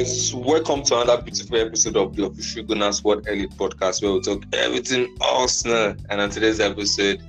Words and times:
guys, 0.00 0.34
welcome 0.34 0.82
to 0.82 0.98
another 0.98 1.20
beautiful 1.20 1.58
episode 1.58 1.94
of 1.94 2.16
the 2.16 2.24
Official 2.24 2.64
Gooners 2.64 3.04
World 3.04 3.28
Elite 3.28 3.50
Podcast, 3.50 4.02
where 4.02 4.12
we 4.14 4.20
talk 4.22 4.42
everything 4.54 5.14
Arsenal. 5.20 5.94
And 6.08 6.22
on 6.22 6.30
today's 6.30 6.58
episode, 6.58 7.22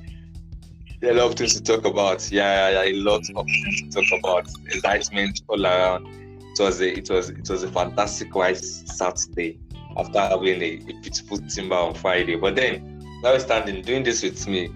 there 1.01 1.11
are 1.11 1.17
a 1.17 1.17
lot 1.17 1.31
of 1.31 1.35
things 1.35 1.53
to 1.55 1.61
talk 1.61 1.83
about. 1.83 2.31
Yeah, 2.31 2.69
yeah, 2.69 2.83
yeah, 2.83 2.91
a 2.93 2.95
lot 2.95 3.23
of 3.35 3.45
things 3.45 3.81
to 3.81 4.01
talk 4.01 4.19
about. 4.19 4.49
Excitement 4.67 5.41
all 5.49 5.65
around. 5.65 6.07
It 6.07 6.61
was 6.61 6.79
a, 6.79 6.97
it 6.97 7.09
was, 7.09 7.29
it 7.29 7.49
was 7.49 7.63
a 7.63 7.67
fantastic 7.67 8.33
white 8.33 8.63
Saturday 8.63 9.59
after 9.97 10.21
having 10.21 10.61
a, 10.61 10.75
a 10.75 11.01
beautiful 11.01 11.39
timber 11.39 11.75
on 11.75 11.93
Friday. 11.93 12.37
But 12.37 12.55
then, 12.55 13.03
now 13.21 13.37
standing 13.37 13.81
doing 13.81 14.03
this 14.03 14.23
with 14.23 14.47
me, 14.47 14.69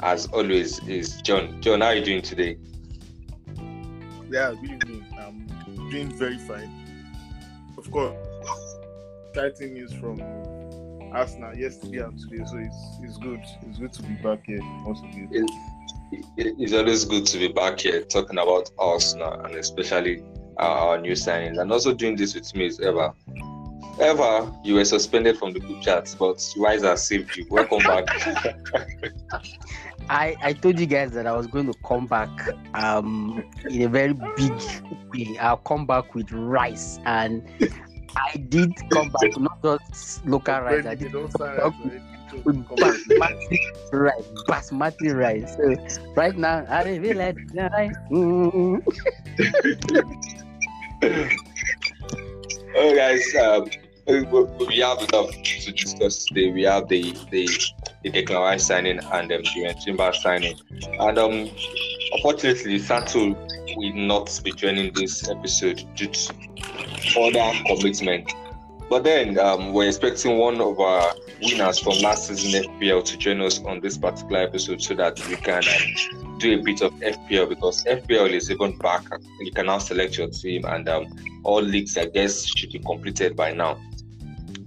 as 0.00 0.26
always, 0.26 0.86
is 0.86 1.22
John. 1.22 1.62
John, 1.62 1.80
how 1.80 1.86
are 1.86 1.94
you 1.94 2.04
doing 2.04 2.20
today? 2.20 2.58
Yeah, 4.30 4.52
good 4.60 4.70
evening. 4.70 5.06
I'm 5.18 5.46
doing 5.88 6.12
very 6.12 6.36
fine. 6.36 6.77
Of 7.88 7.92
course, 7.92 8.76
exciting 9.30 9.72
news 9.72 9.94
from 9.94 10.20
Arsenal 11.14 11.56
yesterday 11.56 12.00
and 12.00 12.18
today, 12.18 12.44
so 12.44 12.58
it's 12.58 12.76
it's 13.02 13.16
good. 13.16 13.40
It's 13.62 13.78
good 13.78 13.94
to 13.94 14.02
be 14.02 14.12
back 14.22 14.44
here. 14.44 14.60
It- 15.32 15.50
it- 16.36 16.54
it's 16.58 16.74
always 16.74 17.06
good 17.06 17.24
to 17.24 17.38
be 17.38 17.48
back 17.48 17.80
here 17.80 18.02
talking 18.02 18.36
about 18.38 18.70
Arsenal 18.78 19.40
and 19.40 19.54
especially 19.54 20.22
our, 20.58 20.90
our 20.90 21.00
new 21.00 21.12
signings. 21.12 21.58
And 21.58 21.72
also 21.72 21.94
doing 21.94 22.14
this 22.14 22.34
with 22.34 22.54
me 22.54 22.66
is 22.66 22.78
Eva. 22.78 23.14
Eva, 24.00 24.52
you 24.62 24.74
were 24.74 24.84
suspended 24.84 25.36
from 25.36 25.52
the 25.52 25.60
group 25.60 25.80
chat, 25.82 26.14
but 26.18 26.40
Rice 26.56 26.82
has 26.82 27.04
saved 27.06 27.36
you. 27.36 27.46
Welcome 27.50 27.78
back. 27.78 28.06
I, 30.10 30.36
I 30.40 30.52
told 30.52 30.78
you 30.78 30.86
guys 30.86 31.10
that 31.12 31.26
I 31.26 31.36
was 31.36 31.46
going 31.46 31.66
to 31.66 31.78
come 31.86 32.06
back 32.06 32.30
um 32.74 33.42
in 33.68 33.82
a 33.82 33.88
very 33.88 34.14
big 34.14 34.52
way. 35.12 35.36
I'll 35.38 35.58
come 35.58 35.84
back 35.84 36.14
with 36.14 36.30
rice 36.32 36.98
and 37.04 37.42
I 38.16 38.36
did 38.36 38.72
come 38.90 39.10
back 39.10 39.36
not 39.38 39.62
just 39.62 40.24
local 40.26 40.60
rice, 40.60 40.86
I 40.86 40.94
did 40.94 41.08
they 41.08 41.12
don't 41.12 41.32
come 41.32 41.72
us 41.72 41.74
with 42.44 42.66
basmati 42.68 43.58
rice, 43.92 44.28
basmati 44.48 45.14
rice. 45.14 45.56
So 45.56 46.12
right 46.14 46.36
now 46.36 46.64
I 46.68 46.84
don't 46.84 47.02
feel 47.02 47.16
like 47.16 47.36
rice. 47.54 47.94
Mm. 48.10 48.82
oh, 52.76 52.94
guys, 52.94 53.34
um, 53.36 53.70
we 54.08 54.78
have 54.78 55.02
enough 55.02 55.30
to 55.30 55.72
discuss 55.72 56.24
today. 56.24 56.50
We 56.50 56.62
have 56.62 56.88
the 56.88 57.12
the 57.30 57.46
the 58.02 58.10
Declan 58.10 58.58
signing 58.58 58.98
and 58.98 59.32
um, 59.32 59.42
Jurrien 59.42 59.84
Timber 59.84 60.12
signing. 60.14 60.58
And 60.98 61.18
um, 61.18 61.50
unfortunately, 62.12 62.78
Sato 62.78 63.36
will 63.76 63.94
not 63.94 64.40
be 64.42 64.52
joining 64.52 64.94
this 64.94 65.28
episode 65.28 65.84
due 65.94 66.06
to 66.06 66.34
other 67.20 67.52
commitment. 67.66 68.32
But 68.88 69.04
then 69.04 69.38
um, 69.38 69.74
we're 69.74 69.88
expecting 69.88 70.38
one 70.38 70.62
of 70.62 70.80
our 70.80 71.14
winners 71.42 71.78
from 71.78 71.98
last 71.98 72.28
season 72.28 72.62
FPL 72.62 73.04
to 73.04 73.18
join 73.18 73.42
us 73.42 73.62
on 73.62 73.80
this 73.80 73.98
particular 73.98 74.40
episode 74.40 74.80
so 74.80 74.94
that 74.94 75.20
we 75.28 75.36
can 75.36 75.62
um, 75.62 76.38
do 76.38 76.58
a 76.58 76.62
bit 76.62 76.80
of 76.80 76.94
FPL 76.94 77.50
because 77.50 77.84
FPL 77.84 78.30
is 78.30 78.50
even 78.50 78.78
back. 78.78 79.04
You 79.40 79.52
can 79.52 79.66
now 79.66 79.76
select 79.76 80.16
your 80.16 80.28
team 80.28 80.64
and 80.64 80.88
um, 80.88 81.06
all 81.44 81.60
leagues, 81.60 81.98
I 81.98 82.06
guess, 82.06 82.46
should 82.46 82.72
be 82.72 82.78
completed 82.78 83.36
by 83.36 83.52
now. 83.52 83.78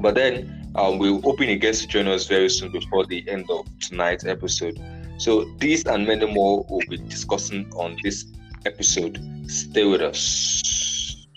But 0.01 0.15
then 0.15 0.71
um, 0.73 0.97
we'll 0.97 1.21
open 1.29 1.49
a 1.49 1.55
guest 1.57 1.83
to 1.83 1.87
join 1.87 2.07
us 2.07 2.25
very 2.25 2.49
soon 2.49 2.71
before 2.71 3.05
the 3.05 3.23
end 3.29 3.45
of 3.51 3.67
tonight's 3.79 4.25
episode. 4.25 4.81
So 5.17 5.45
these 5.59 5.85
and 5.85 6.07
many 6.07 6.25
more 6.25 6.65
we'll 6.67 6.81
be 6.89 6.97
discussing 6.97 7.71
on 7.73 7.95
this 8.03 8.25
episode. 8.65 9.19
Stay 9.47 9.85
with 9.85 10.01
us. 10.01 11.27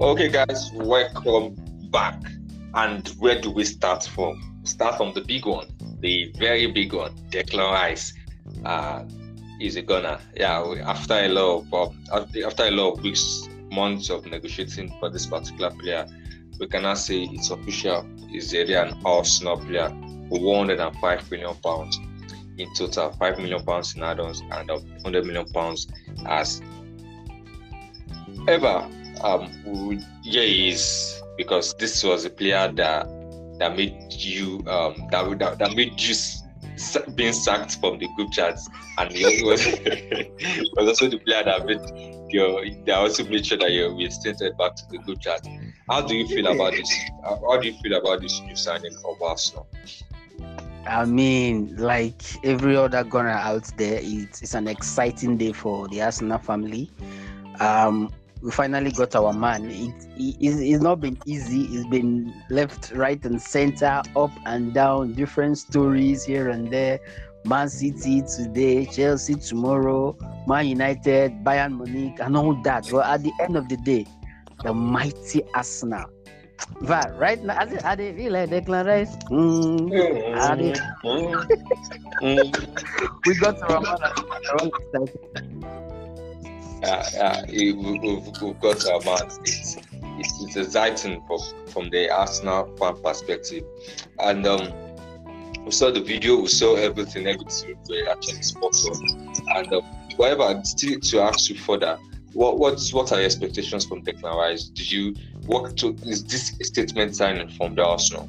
Okay, 0.00 0.28
guys, 0.28 0.72
welcome 0.74 1.54
back. 1.92 2.20
And 2.74 3.06
where 3.18 3.40
do 3.40 3.52
we 3.52 3.64
start 3.64 4.02
from? 4.02 4.60
Start 4.64 4.96
from 4.96 5.12
the 5.14 5.20
big 5.20 5.46
one, 5.46 5.68
the 6.02 6.32
very 6.38 6.66
big 6.66 6.92
one, 6.92 7.14
Declan 7.30 7.72
Rice. 7.72 8.12
Uh, 8.64 9.04
is 9.62 9.76
a 9.76 9.82
gunner. 9.82 10.18
Yeah, 10.36 10.66
we- 10.68 10.80
after 10.80 11.14
a 11.14 11.28
lot 11.28 11.64
of 11.72 11.74
um, 11.74 11.98
after 12.44 12.64
a 12.64 12.70
lot 12.70 12.94
of 12.94 13.02
weeks, 13.02 13.48
months 13.70 14.10
of 14.10 14.26
negotiating 14.26 14.92
for 14.98 15.08
this 15.08 15.26
particular 15.26 15.70
player, 15.70 16.06
we 16.58 16.66
cannot 16.66 16.98
say 16.98 17.22
it's 17.22 17.50
official. 17.50 18.06
He's 18.28 18.52
really 18.52 18.74
an 18.74 19.00
Arsenal 19.04 19.58
player 19.58 19.88
for 20.28 20.40
105 20.40 21.30
million 21.30 21.54
pounds 21.62 21.98
in 22.58 22.68
total, 22.74 23.12
5 23.12 23.38
million 23.38 23.64
pounds 23.64 23.94
in 23.96 24.02
add-ons 24.02 24.42
and 24.50 24.70
um, 24.70 24.82
100 25.02 25.24
million 25.24 25.46
pounds 25.52 25.88
as 26.26 26.60
ever. 28.48 28.88
Um, 29.22 29.48
yeah, 30.22 30.42
he 30.42 30.68
is 30.70 31.22
because 31.36 31.74
this 31.74 32.02
was 32.04 32.24
a 32.24 32.30
player 32.30 32.70
that 32.72 33.06
that 33.62 33.76
made 33.76 34.12
you 34.12 34.58
um 34.66 35.08
that 35.10 35.38
that, 35.38 35.58
that 35.58 35.74
made 35.74 36.00
you 36.00 36.14
being 37.14 37.32
sacked 37.32 37.76
from 37.76 37.98
the 37.98 38.08
group 38.16 38.32
chats, 38.32 38.68
and 38.98 39.12
he 39.12 39.42
was 39.44 39.64
was 40.76 40.88
also 40.88 41.08
the 41.08 41.18
player 41.18 41.44
that 41.44 41.64
made 41.64 41.80
your 42.32 42.64
that 42.86 42.96
also 42.96 43.24
made 43.24 43.46
sure 43.46 43.58
that 43.58 43.70
you're 43.70 43.94
reinstated 43.94 44.56
back 44.58 44.74
to 44.76 44.82
the 44.90 44.98
group 44.98 45.20
chat. 45.20 45.46
How 45.88 46.00
do 46.00 46.16
you 46.16 46.26
feel 46.26 46.46
about 46.48 46.72
this? 46.72 46.90
How 47.22 47.40
how 47.48 47.60
do 47.60 47.68
you 47.68 47.74
feel 47.82 47.94
about 47.94 48.20
this 48.20 48.40
new 48.40 48.56
signing 48.56 48.96
of 49.04 49.22
Arsenal? 49.22 49.68
I 50.86 51.04
mean, 51.04 51.76
like 51.76 52.22
every 52.44 52.76
other 52.76 53.04
gunner 53.04 53.28
out 53.28 53.70
there, 53.76 54.00
it's, 54.02 54.42
it's 54.42 54.54
an 54.54 54.66
exciting 54.66 55.36
day 55.36 55.52
for 55.52 55.86
the 55.86 56.02
Arsenal 56.02 56.38
family. 56.38 56.90
Um, 57.60 58.10
we 58.42 58.50
finally 58.50 58.90
got 58.90 59.14
our 59.14 59.32
man. 59.32 59.70
It, 59.70 59.94
it, 60.16 60.36
it's, 60.40 60.58
it's 60.58 60.82
not 60.82 61.00
been 61.00 61.16
easy. 61.26 61.62
It's 61.70 61.86
been 61.88 62.34
left, 62.50 62.92
right, 62.92 63.24
and 63.24 63.40
center, 63.40 64.02
up 64.16 64.30
and 64.46 64.74
down, 64.74 65.14
different 65.14 65.58
stories 65.58 66.24
here 66.24 66.48
and 66.48 66.70
there. 66.70 66.98
Man 67.44 67.68
City 67.68 68.22
today, 68.22 68.86
Chelsea 68.86 69.34
tomorrow, 69.34 70.16
Man 70.46 70.66
United, 70.66 71.44
Bayern 71.44 71.78
Munich, 71.78 72.18
and 72.20 72.36
all 72.36 72.54
that. 72.62 72.88
But 72.90 73.06
at 73.06 73.22
the 73.22 73.32
end 73.40 73.56
of 73.56 73.68
the 73.68 73.76
day, 73.78 74.06
the 74.62 74.74
mighty 74.74 75.42
Arsenal. 75.54 76.06
But 76.82 77.16
right 77.18 77.42
now, 77.42 77.58
are 77.58 77.96
they, 77.96 78.12
they 78.12 78.16
feel 78.16 78.32
like 78.32 78.50
Declan 78.50 78.86
Rice? 78.86 79.16
Mm, 79.30 79.90
are 80.38 80.56
they 80.56 80.72
mm. 80.72 81.46
mm. 82.22 82.52
mm. 82.52 83.20
we 83.26 83.34
got 83.34 83.58
to 83.58 83.64
Ramon 83.66 83.98
he- 87.48 87.72
we- 87.72 87.98
we've, 87.98 88.42
we've 88.42 88.60
got 88.60 89.04
man. 89.04 89.28
It's, 89.42 89.76
it's, 90.18 90.42
it's 90.42 90.56
exciting 90.56 91.22
from, 91.26 91.38
from 91.68 91.90
the 91.90 92.10
Arsenal 92.10 92.74
fan 92.76 93.00
perspective. 93.02 93.64
And 94.18 94.46
um, 94.46 94.72
we 95.64 95.70
saw 95.70 95.90
the 95.90 96.00
video, 96.00 96.40
we 96.40 96.48
saw 96.48 96.74
everything, 96.74 97.26
everything 97.26 97.76
we 97.88 98.06
actually 98.08 98.42
spot 98.42 98.74
on. 98.90 99.34
And 99.56 99.72
um, 99.72 100.64
still 100.64 100.98
to 101.00 101.20
ask 101.20 101.48
you 101.50 101.56
further, 101.56 101.98
what 102.32 102.58
what's 102.58 102.92
what 102.94 103.12
are 103.12 103.16
your 103.18 103.26
expectations 103.26 103.84
from 103.84 104.02
Declan 104.02 104.34
Rice? 104.34 104.64
Did 104.64 104.90
you 104.90 105.14
work 105.46 105.76
to 105.76 105.94
is 106.06 106.24
this 106.24 106.48
statement 106.62 107.14
signing 107.14 107.48
from 107.50 107.74
the 107.74 107.84
Arsenal? 107.84 108.28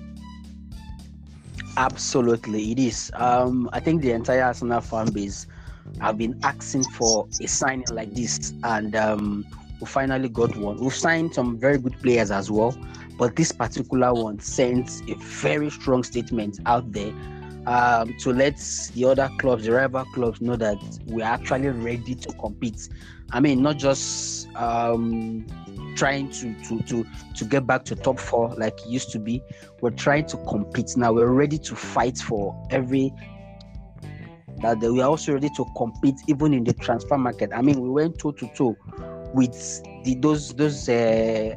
Absolutely, 1.78 2.72
it 2.72 2.80
is. 2.80 3.12
Um, 3.16 3.70
I 3.74 3.80
think 3.80 4.02
the 4.02 4.12
entire 4.12 4.44
Arsenal 4.44 4.82
fan 4.82 5.12
base 5.12 5.48
have 6.02 6.18
been 6.18 6.40
asking 6.44 6.84
for 6.84 7.28
a 7.42 7.48
signing 7.48 7.86
like 7.92 8.14
this, 8.14 8.54
and 8.64 8.96
um, 8.96 9.46
we 9.80 9.88
finally 9.88 10.30
got 10.30 10.56
one. 10.56 10.78
We've 10.78 10.94
signed 10.94 11.34
some 11.34 11.58
very 11.58 11.78
good 11.78 12.00
players 12.02 12.32
as 12.32 12.50
well, 12.50 12.76
but 13.18 13.36
this 13.36 13.52
particular 13.52 14.14
one 14.14 14.40
sends 14.40 15.02
a 15.08 15.16
very 15.16 15.70
strong 15.70 16.04
statement 16.04 16.60
out 16.66 16.92
there 16.92 17.14
um, 17.66 18.14
to 18.20 18.34
let 18.34 18.58
the 18.94 19.06
other 19.06 19.30
clubs, 19.40 19.66
the 19.66 19.72
rival 19.72 20.06
clubs, 20.14 20.42
know 20.42 20.56
that 20.56 20.78
we're 21.06 21.26
actually 21.26 21.70
ready 21.70 22.16
to 22.16 22.34
compete. 22.34 22.90
I 23.32 23.40
mean, 23.40 23.62
not 23.62 23.78
just 23.78 24.54
um, 24.56 25.46
trying 25.96 26.30
to, 26.32 26.54
to 26.66 26.82
to 26.84 27.06
to 27.36 27.46
get 27.46 27.66
back 27.66 27.86
to 27.86 27.96
top 27.96 28.20
four 28.20 28.54
like 28.56 28.80
it 28.82 28.88
used 28.88 29.12
to 29.12 29.20
be. 29.20 29.42
We're 29.82 29.92
trying 29.92 30.26
to 30.28 30.38
compete 30.38 30.96
now. 30.98 31.14
We're 31.14 31.28
ready 31.28 31.58
to 31.60 31.76
fight 31.76 32.18
for 32.18 32.56
every. 32.70 33.12
That 34.64 34.80
we 34.80 35.02
are 35.02 35.10
also 35.10 35.34
ready 35.34 35.50
to 35.58 35.66
compete 35.78 36.16
even 36.28 36.54
in 36.54 36.64
the 36.64 36.74
transfer 36.74 37.18
market. 37.18 37.52
I 37.54 37.62
mean, 37.62 37.82
we 37.82 37.90
went 37.90 38.18
toe 38.18 38.32
to 38.32 38.48
toe 38.56 38.76
with 39.34 39.84
the 40.04 40.16
those 40.16 40.54
those 40.54 40.88
uh, 40.88 41.54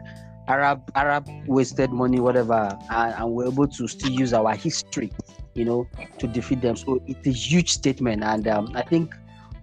Arab 0.48 0.90
Arab 0.94 1.28
wasted 1.46 1.90
money, 1.90 2.20
whatever, 2.20 2.76
and, 2.90 3.14
and 3.14 3.32
we're 3.32 3.46
able 3.46 3.68
to 3.68 3.88
still 3.88 4.10
use 4.10 4.32
our 4.32 4.54
history, 4.54 5.12
you 5.54 5.64
know, 5.64 5.88
to 6.18 6.26
defeat 6.26 6.60
them. 6.60 6.76
So 6.76 7.00
it's 7.06 7.26
a 7.26 7.32
huge 7.32 7.70
statement, 7.70 8.22
and 8.22 8.46
um, 8.48 8.72
I 8.74 8.82
think 8.82 9.14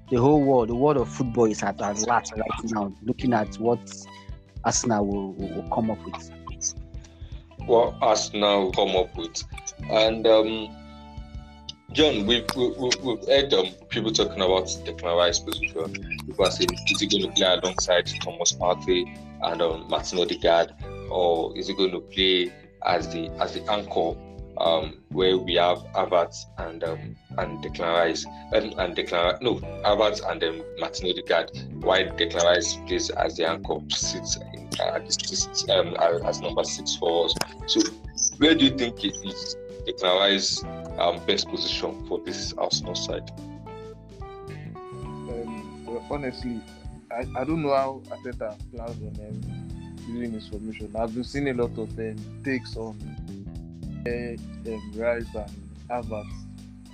the 0.10 0.18
whole 0.18 0.42
world, 0.42 0.69
the 0.69 0.75
world 0.75 0.98
of 0.98 1.10
football, 1.10 1.45
is 1.45 1.63
at 1.63 1.81
at 1.81 2.00
last 2.07 2.34
right 2.34 2.63
now, 2.72 2.94
looking 3.04 3.34
at 3.34 3.56
what 3.56 3.80
Arsenal 4.63 5.06
will, 5.06 5.34
will, 5.34 5.69
come 5.74 5.92
up 5.92 6.00
with. 6.06 6.31
what 7.66 7.95
Arsenal 8.01 8.66
will 8.66 8.72
come 8.72 8.95
up 8.95 9.16
with. 9.18 9.44
And 9.90 10.25
um, 10.28 10.69
John, 11.91 12.25
we've, 12.25 12.45
we- 12.56 12.69
we- 12.71 12.89
we've 13.03 13.27
heard 13.27 13.53
um, 13.53 13.68
people 13.89 14.12
talking 14.12 14.41
about 14.41 14.65
Declan 14.85 15.15
Rice 15.18 15.39
position. 15.39 15.94
People 16.25 16.45
are 16.45 16.51
saying, 16.51 16.69
is 16.89 17.00
he 17.01 17.07
going 17.07 17.24
to 17.24 17.31
play 17.31 17.47
alongside 17.62 18.07
Thomas 18.21 18.53
Partey 18.53 19.15
and 19.44 19.62
um, 19.62 19.88
Martin 19.89 20.19
Odegaard, 20.19 20.74
or 21.12 21.56
is 21.57 21.68
he 21.68 21.75
going 21.75 21.91
to 21.91 22.00
play 22.00 22.51
as 22.85 23.07
the 23.13 23.30
as 23.39 23.53
the 23.53 23.62
anchor, 23.71 24.15
um, 24.57 25.01
where 25.09 25.38
we 25.38 25.56
have 25.56 25.80
Havertz 25.94 26.45
and 26.57 26.83
um, 26.83 27.15
and 27.38 27.63
Declan 27.63 27.94
Rice, 27.94 28.25
um, 28.25 28.74
and 28.80 28.95
Declan 28.95 29.39
no 29.41 29.56
Havertz 29.85 30.21
and 30.31 30.44
um, 30.44 30.63
Martin 30.80 31.09
Odegaard, 31.12 31.51
while 31.83 32.06
Declan 32.06 32.44
Rice 32.44 32.75
plays 32.88 33.09
as 33.12 33.35
the 33.38 33.47
anchor, 33.47 33.75
sits 33.89 34.38
in, 34.38 34.69
uh, 34.80 35.00
um, 35.74 35.95
as 36.25 36.41
number 36.41 36.63
six 36.63 36.95
for 36.95 37.25
us. 37.25 37.35
So, 37.68 37.81
where 38.38 38.56
do 38.56 38.65
you 38.65 38.71
think 38.75 39.03
it 39.03 39.15
is 39.24 39.56
Declan 39.85 40.19
Rice's 40.19 40.63
um, 40.97 41.19
best 41.25 41.50
position 41.50 42.06
for 42.07 42.19
this 42.19 42.53
Arsenal 42.53 42.95
side? 42.95 43.30
Um, 44.21 45.85
well, 45.85 46.06
honestly, 46.09 46.62
I, 47.12 47.25
I 47.39 47.44
don't 47.44 47.62
know 47.62 47.75
how 47.75 48.01
Arteta 48.09 48.56
plans 48.71 49.01
on 49.01 49.15
um, 49.27 49.63
using 50.07 50.31
his 50.33 50.47
formation. 50.47 50.91
I've 50.95 51.13
been 51.13 51.24
seeing 51.24 51.50
a 51.50 51.53
lot 51.53 51.77
of 51.77 51.97
um, 52.00 52.15
takes 52.44 52.75
on 52.77 52.97
uh, 54.07 54.71
um, 54.71 54.91
Rice 54.95 55.25
and 55.35 55.51
Havertz 55.89 56.33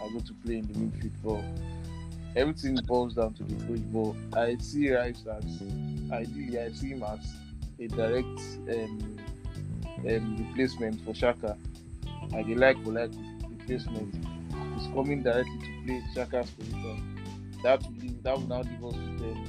are 0.01 0.09
going 0.09 0.21
to 0.21 0.33
play 0.45 0.57
in 0.57 0.67
the 0.67 0.73
midfield, 0.73 1.11
but 1.23 2.39
everything 2.39 2.75
boils 2.87 3.15
down 3.15 3.33
to 3.35 3.43
the 3.43 3.65
coach. 3.65 3.81
But 4.31 4.39
I 4.39 4.57
see 4.57 4.91
Rice 4.91 5.23
as 5.31 5.61
ideally, 6.11 6.59
I 6.59 6.71
see 6.71 6.89
him 6.89 7.03
as 7.03 7.33
a 7.79 7.87
direct 7.87 8.41
um, 8.69 9.17
um, 10.07 10.47
replacement 10.47 11.01
for 11.05 11.11
Xhaka, 11.11 11.57
a 12.33 12.43
like 12.55 12.77
like 12.85 13.11
replacement. 13.49 14.13
He's 14.75 14.87
coming 14.93 15.23
directly 15.23 15.59
to 15.59 15.85
play 15.85 16.03
Xhaka's 16.15 16.51
position 16.51 17.19
that 17.63 17.83
will 17.83 17.91
leave, 18.01 18.23
that 18.23 18.37
will 18.37 18.47
now 18.47 18.61
leave 18.61 18.85
us 18.85 18.93
with 18.95 19.21
um, 19.21 19.45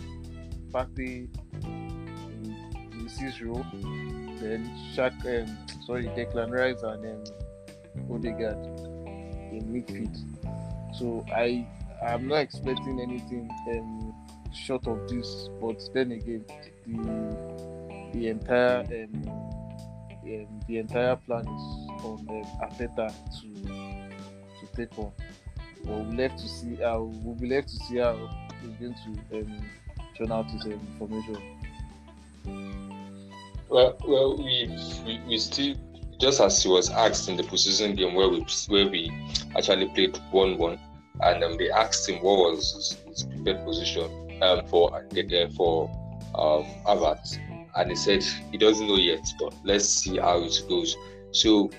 Partey 0.72 1.28
in, 1.64 2.56
in 2.92 3.04
the 3.04 3.10
sixth 3.10 3.40
row, 3.40 3.64
then 4.40 4.70
Shaq, 4.94 5.14
um, 5.26 5.58
sorry, 5.86 6.04
Declan 6.04 6.50
Rice 6.50 6.82
and 6.82 7.04
um, 7.06 8.14
Odegaard 8.14 8.56
in 9.52 9.62
midfield. 9.72 10.16
So 10.98 11.24
I 11.32 11.66
I'm 12.06 12.28
not 12.28 12.36
expecting 12.36 13.00
anything 13.00 13.50
um, 13.72 14.14
short 14.52 14.86
of 14.86 15.08
this, 15.08 15.48
but 15.60 15.80
then 15.94 16.12
again, 16.12 16.44
the 16.86 18.10
the 18.12 18.28
entire 18.28 18.80
um, 18.80 19.28
um, 19.28 20.60
the 20.66 20.78
entire 20.78 21.16
plan 21.16 21.46
is 21.46 21.89
on 22.05 22.26
um, 22.29 22.44
Arteta 22.62 23.12
to 23.41 23.47
to 24.61 24.76
take 24.76 24.99
on. 24.99 25.12
But 25.85 25.93
we'll 25.93 26.14
left 26.14 26.38
to 26.38 26.49
see 26.49 26.76
how 26.76 27.02
we'll 27.23 27.35
be 27.35 27.49
left 27.49 27.69
to 27.69 27.76
see 27.85 27.99
how 27.99 28.17
he's 28.62 28.76
going 28.76 28.94
to 28.94 29.38
um, 29.38 29.64
turn 30.17 30.32
out 30.32 30.50
his 30.50 30.64
um, 30.64 30.73
information. 30.73 31.38
Well, 33.69 33.97
well, 34.06 34.37
we, 34.37 34.69
we 35.05 35.20
we 35.26 35.38
still 35.38 35.76
just 36.20 36.41
as 36.41 36.62
he 36.62 36.69
was 36.69 36.91
asked 36.91 37.29
in 37.29 37.37
the 37.37 37.43
preseason 37.43 37.97
game 37.97 38.14
where 38.14 38.29
we 38.29 38.44
where 38.69 38.88
we 38.88 39.11
actually 39.56 39.88
played 39.88 40.19
one 40.31 40.58
one, 40.58 40.79
and 41.23 41.43
um, 41.43 41.56
they 41.56 41.70
asked 41.70 42.08
him 42.08 42.17
what 42.17 42.52
was 42.52 42.75
his, 42.75 42.99
his 43.08 43.23
preferred 43.23 43.64
position 43.64 44.43
um, 44.43 44.67
for 44.67 44.94
uh, 44.94 45.49
for 45.56 45.88
um, 46.35 46.64
Havertz, 46.87 47.38
and 47.76 47.91
he 47.91 47.97
said 47.97 48.23
he 48.50 48.58
doesn't 48.58 48.87
know 48.87 48.97
yet, 48.97 49.26
but 49.38 49.55
let's 49.64 49.87
see 49.87 50.19
how 50.19 50.43
it 50.43 50.62
goes. 50.69 50.97
So 51.32 51.70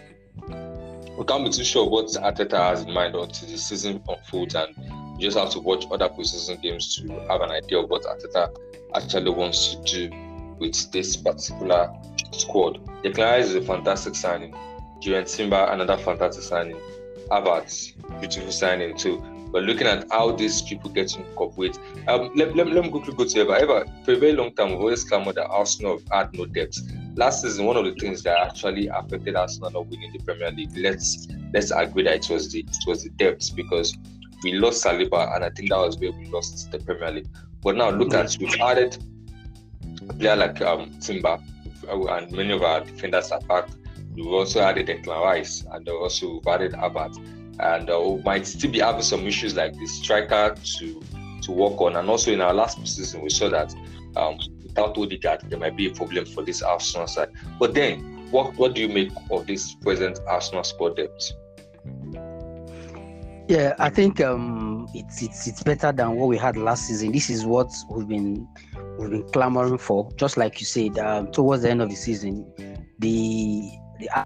we 1.18 1.26
can't 1.26 1.44
be 1.44 1.52
too 1.52 1.64
sure 1.64 1.88
what 1.88 2.08
Arteta 2.08 2.58
has 2.58 2.84
in 2.84 2.92
mind 2.92 3.16
until 3.16 3.50
the 3.50 3.58
season 3.58 4.02
unfolds, 4.08 4.56
and 4.56 4.76
you 5.18 5.28
just 5.28 5.38
have 5.38 5.50
to 5.52 5.60
watch 5.60 5.86
other 5.92 6.10
preseason 6.10 6.62
games 6.62 6.96
to 6.96 7.08
have 7.30 7.42
an 7.42 7.52
idea 7.52 7.80
of 7.80 7.90
what 7.90 8.04
Arteta 8.04 8.56
actually 8.96 9.32
wants 9.32 9.76
to 9.76 10.10
do 10.10 10.56
with 10.60 10.92
this 10.92 11.16
particular 11.16 11.92
squad. 12.32 12.80
Declan 13.04 13.40
is 13.40 13.56
a 13.56 13.62
fantastic 13.62 14.16
signing. 14.16 14.54
Jurrien 15.02 15.32
Timber, 15.32 15.68
another 15.70 15.98
fantastic 15.98 16.44
signing. 16.44 16.78
Havertz, 17.30 17.94
beautiful 18.20 18.52
signing 18.52 18.98
too. 18.98 19.22
But 19.52 19.64
looking 19.64 19.88
at 19.88 20.10
how 20.12 20.32
these 20.32 20.62
people 20.62 20.90
get 20.90 21.10
to 21.10 21.20
incorporate, 21.20 21.78
um, 22.08 22.32
let, 22.36 22.56
let, 22.56 22.68
let 22.68 22.84
me 22.86 22.90
quickly 22.90 23.14
go 23.14 23.26
to 23.26 23.42
Eva. 23.42 23.62
Eva, 23.62 23.86
for 24.06 24.14
a 24.14 24.16
very 24.16 24.34
long 24.34 24.56
time, 24.56 24.70
we've 24.70 24.80
always 24.80 25.04
clamored 25.04 25.36
that 25.36 25.48
Arsenal 25.48 26.02
had 26.12 26.34
no 26.34 26.46
depth. 26.46 26.80
Last 27.16 27.42
season, 27.42 27.66
one 27.66 27.76
of 27.76 27.86
the 27.86 27.94
things 27.96 28.24
that 28.24 28.38
actually 28.40 28.88
affected 28.88 29.36
Arsenal 29.36 29.72
not 29.72 29.88
winning 29.88 30.14
the 30.14 30.20
Premier 30.20 30.52
League, 30.52 30.76
let's 30.78 31.28
let's 31.54 31.72
agree 31.72 32.04
that 32.04 32.16
it 32.16 32.30
was 32.30 32.52
the 32.52 32.60
it 32.60 32.78
was 32.88 33.04
the 33.04 33.10
depth 33.10 33.54
because 33.56 33.98
we 34.44 34.54
lost 34.54 34.84
Saliba, 34.84 35.36
and 35.36 35.44
I 35.44 35.50
think 35.50 35.70
that 35.70 35.78
was 35.78 35.98
where 36.00 36.12
we 36.12 36.26
lost 36.28 36.72
the 36.72 36.80
Premier 36.80 37.12
League. 37.12 37.28
But 37.62 37.76
now 37.76 37.90
look 37.90 38.14
at 38.14 38.38
we've 38.40 38.60
added 38.62 38.98
a 40.10 40.14
player 40.14 40.36
like 40.36 40.62
um, 40.62 40.98
Timber, 41.00 41.38
and 41.90 42.32
many 42.32 42.54
of 42.54 42.64
our 42.64 42.82
defenders 42.82 43.32
are 43.32 43.42
back. 43.42 43.68
We've 44.16 44.28
also 44.28 44.62
added 44.62 44.88
Declan 44.88 45.22
Rice, 45.22 45.66
and 45.72 45.88
also 45.90 46.34
we've 46.34 46.48
added 46.48 46.74
Havertz, 46.74 47.18
and 47.60 47.90
uh, 47.90 48.00
we 48.00 48.22
might 48.24 48.48
still 48.48 48.72
be 48.72 48.80
having 48.80 49.02
some 49.02 49.28
issues 49.28 49.56
like 49.56 49.74
the 49.74 49.86
striker 49.86 50.56
to 50.78 51.02
to 51.42 51.52
work 51.52 51.80
on. 51.82 51.98
And 51.98 52.10
also 52.10 52.32
in 52.32 52.42
our 52.42 52.54
last 52.54 52.80
season, 52.88 53.22
we 53.22 53.30
saw 53.30 53.50
that 53.50 53.74
um, 54.16 54.40
without 54.72 54.98
Odegaard, 54.98 55.50
there 55.50 55.60
might 55.60 55.76
be 55.76 55.88
a 55.88 55.92
problem 55.92 56.26
for 56.26 56.44
this 56.44 56.62
Arsenal 56.62 57.08
side. 57.08 57.30
But 57.60 57.74
then, 57.74 58.30
what 58.32 58.56
what 58.56 58.76
do 58.76 58.82
you 58.82 58.88
make 58.88 59.12
of 59.30 59.48
this 59.48 59.76
present 59.76 60.20
Arsenal 60.28 60.64
squad 60.64 60.96
depth? 60.96 61.34
Yeah, 63.48 63.74
I 63.80 63.90
think 63.90 64.22
um, 64.22 64.88
it's 64.94 65.22
it's 65.22 65.48
it's 65.48 65.64
better 65.64 65.92
than 65.92 66.16
what 66.16 66.30
we 66.30 66.38
had 66.38 66.56
last 66.56 66.88
season. 66.88 67.12
This 67.12 67.30
is 67.30 67.46
what 67.46 67.72
we've 67.90 68.08
been 68.08 68.48
we've 68.98 69.10
been 69.10 69.28
clamoring 69.30 69.78
for. 69.78 70.10
Just 70.16 70.38
like 70.38 70.60
you 70.60 70.66
said, 70.66 70.98
um, 71.00 71.32
towards 71.32 71.64
the 71.64 71.70
end 71.70 71.82
of 71.82 71.90
the 71.90 71.96
season, 71.96 72.52
the 73.00 73.70
the 74.00 74.26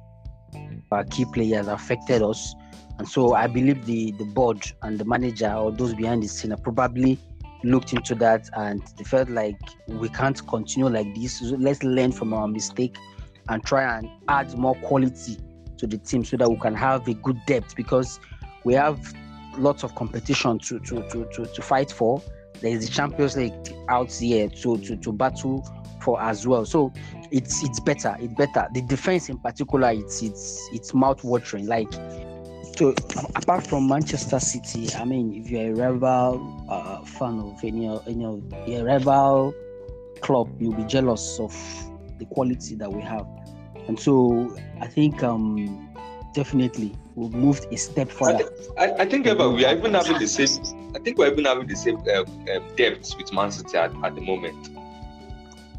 key 1.09 1.25
players 1.33 1.67
affected 1.67 2.21
us, 2.21 2.53
and 2.99 3.07
so 3.07 3.33
I 3.33 3.47
believe 3.47 3.85
the 3.85 4.11
the 4.11 4.25
board 4.25 4.63
and 4.83 4.99
the 4.99 5.05
manager 5.05 5.51
or 5.51 5.71
those 5.71 5.95
behind 5.95 6.21
the 6.21 6.27
scene 6.27 6.53
are 6.53 6.57
probably 6.57 7.17
looked 7.65 7.93
into 7.93 8.15
that 8.15 8.49
and 8.53 8.81
they 8.97 9.03
felt 9.03 9.29
like 9.29 9.57
we 9.87 10.07
can't 10.09 10.45
continue 10.47 10.87
like 10.87 11.13
this. 11.15 11.41
Let's 11.41 11.83
learn 11.83 12.11
from 12.11 12.33
our 12.33 12.47
mistake 12.47 12.95
and 13.49 13.63
try 13.63 13.97
and 13.97 14.09
add 14.27 14.57
more 14.57 14.75
quality 14.75 15.37
to 15.77 15.87
the 15.87 15.97
team 15.97 16.23
so 16.23 16.37
that 16.37 16.49
we 16.49 16.57
can 16.57 16.75
have 16.75 17.07
a 17.07 17.13
good 17.13 17.39
depth 17.45 17.75
because 17.75 18.19
we 18.63 18.73
have 18.73 19.13
lots 19.57 19.83
of 19.83 19.95
competition 19.95 20.59
to 20.59 20.79
to 20.79 21.01
to 21.09 21.25
to, 21.33 21.45
to 21.45 21.61
fight 21.61 21.91
for. 21.91 22.21
There 22.61 22.71
is 22.71 22.87
the 22.87 22.93
Champions 22.93 23.35
League 23.35 23.53
out 23.89 24.11
here 24.11 24.47
to, 24.49 24.77
to 24.77 24.95
to 24.95 25.11
battle 25.11 25.67
for 26.01 26.21
as 26.21 26.47
well. 26.47 26.65
So 26.65 26.93
it's 27.31 27.63
it's 27.63 27.79
better. 27.79 28.15
It's 28.19 28.33
better. 28.33 28.67
The 28.73 28.81
defense 28.81 29.29
in 29.29 29.39
particular, 29.39 29.91
it's 29.91 30.21
it's 30.21 30.69
it's 30.71 30.93
mouth 30.93 31.23
watering. 31.23 31.67
Like 31.67 31.91
so, 32.77 32.93
apart 33.35 33.65
from 33.65 33.87
Manchester 33.87 34.39
City, 34.39 34.93
I 34.95 35.05
mean, 35.05 35.33
if 35.33 35.49
you're 35.49 35.71
a 35.71 35.73
rival 35.73 36.65
uh, 36.69 37.03
fan 37.05 37.39
of 37.39 37.63
any 37.63 37.87
any 38.07 38.25
of 38.25 38.43
a 38.67 38.83
rival 38.83 39.53
club, 40.21 40.49
you'll 40.59 40.73
be 40.73 40.83
jealous 40.83 41.39
of 41.39 41.53
the 42.19 42.25
quality 42.25 42.75
that 42.75 42.91
we 42.91 43.01
have. 43.01 43.27
And 43.87 43.99
so 43.99 44.55
I 44.81 44.87
think 44.87 45.23
um 45.23 45.89
definitely 46.33 46.95
we've 47.15 47.33
moved 47.33 47.65
a 47.71 47.77
step 47.77 48.09
I, 48.09 48.13
further. 48.13 48.49
I, 48.77 48.91
I 49.03 49.05
think 49.05 49.25
we 49.25 49.65
are 49.65 49.77
even 49.77 49.93
having 49.93 50.19
the 50.19 50.27
same. 50.27 50.93
I 50.95 50.99
think 50.99 51.17
we're 51.17 51.31
even 51.31 51.45
having 51.45 51.67
the 51.67 51.75
same 51.75 51.97
uh, 52.07 52.23
um, 52.23 52.75
depth 52.75 53.15
with 53.17 53.31
Man 53.33 53.51
City 53.51 53.77
at, 53.77 53.91
at 54.03 54.15
the 54.15 54.21
moment. 54.21 54.69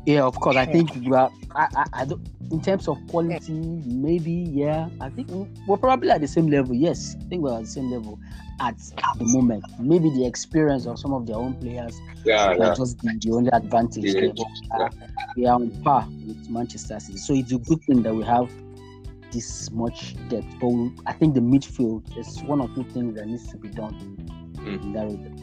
Yeah, 0.06 0.22
of 0.22 0.36
course. 0.36 0.56
I 0.56 0.66
think 0.66 0.94
we 0.94 1.12
are. 1.14 1.30
I, 1.54 1.66
I, 1.76 1.84
I 1.92 2.04
don't. 2.04 2.26
In 2.52 2.60
terms 2.62 2.86
of 2.86 2.96
quality, 3.08 3.52
maybe 3.52 4.30
yeah. 4.30 4.88
I 5.00 5.08
think 5.10 5.28
we- 5.30 5.48
we're 5.66 5.76
probably 5.78 6.10
at 6.10 6.20
the 6.20 6.28
same 6.28 6.46
level. 6.46 6.74
Yes, 6.74 7.16
I 7.20 7.24
think 7.24 7.42
we're 7.42 7.54
at 7.56 7.62
the 7.64 7.66
same 7.70 7.90
level 7.90 8.18
at 8.60 8.78
the 9.18 9.24
moment. 9.24 9.64
Maybe 9.80 10.08
the 10.10 10.24
experience 10.24 10.86
of 10.86 10.98
some 10.98 11.12
of 11.12 11.26
their 11.26 11.36
own 11.36 11.54
players 11.54 12.00
Yeah, 12.24 12.46
might 12.46 12.58
yeah. 12.60 12.74
just 12.74 13.02
be 13.02 13.08
the 13.20 13.32
only 13.32 13.50
advantage. 13.52 14.04
Yeah, 14.04 14.20
there. 14.20 14.32
But, 14.70 14.80
uh, 14.80 14.88
we 15.36 15.46
are 15.46 15.54
on 15.56 15.70
par 15.82 16.06
with 16.24 16.48
Manchester 16.48 17.00
City, 17.00 17.18
so 17.18 17.34
it's 17.34 17.50
a 17.52 17.58
good 17.58 17.82
thing 17.82 18.02
that 18.04 18.14
we 18.14 18.22
have 18.24 18.48
this 19.32 19.70
much 19.72 20.14
depth. 20.28 20.46
But 20.60 20.68
we, 20.68 20.92
I 21.06 21.12
think 21.14 21.34
the 21.34 21.40
midfield 21.40 22.16
is 22.16 22.40
one 22.44 22.60
or 22.60 22.68
two 22.76 22.84
things 22.84 23.16
that 23.16 23.26
needs 23.26 23.48
to 23.50 23.56
be 23.58 23.68
done 23.70 23.94
Mm. 24.56 24.82
in 24.84 24.92
that 24.94 25.04
regard. 25.06 25.40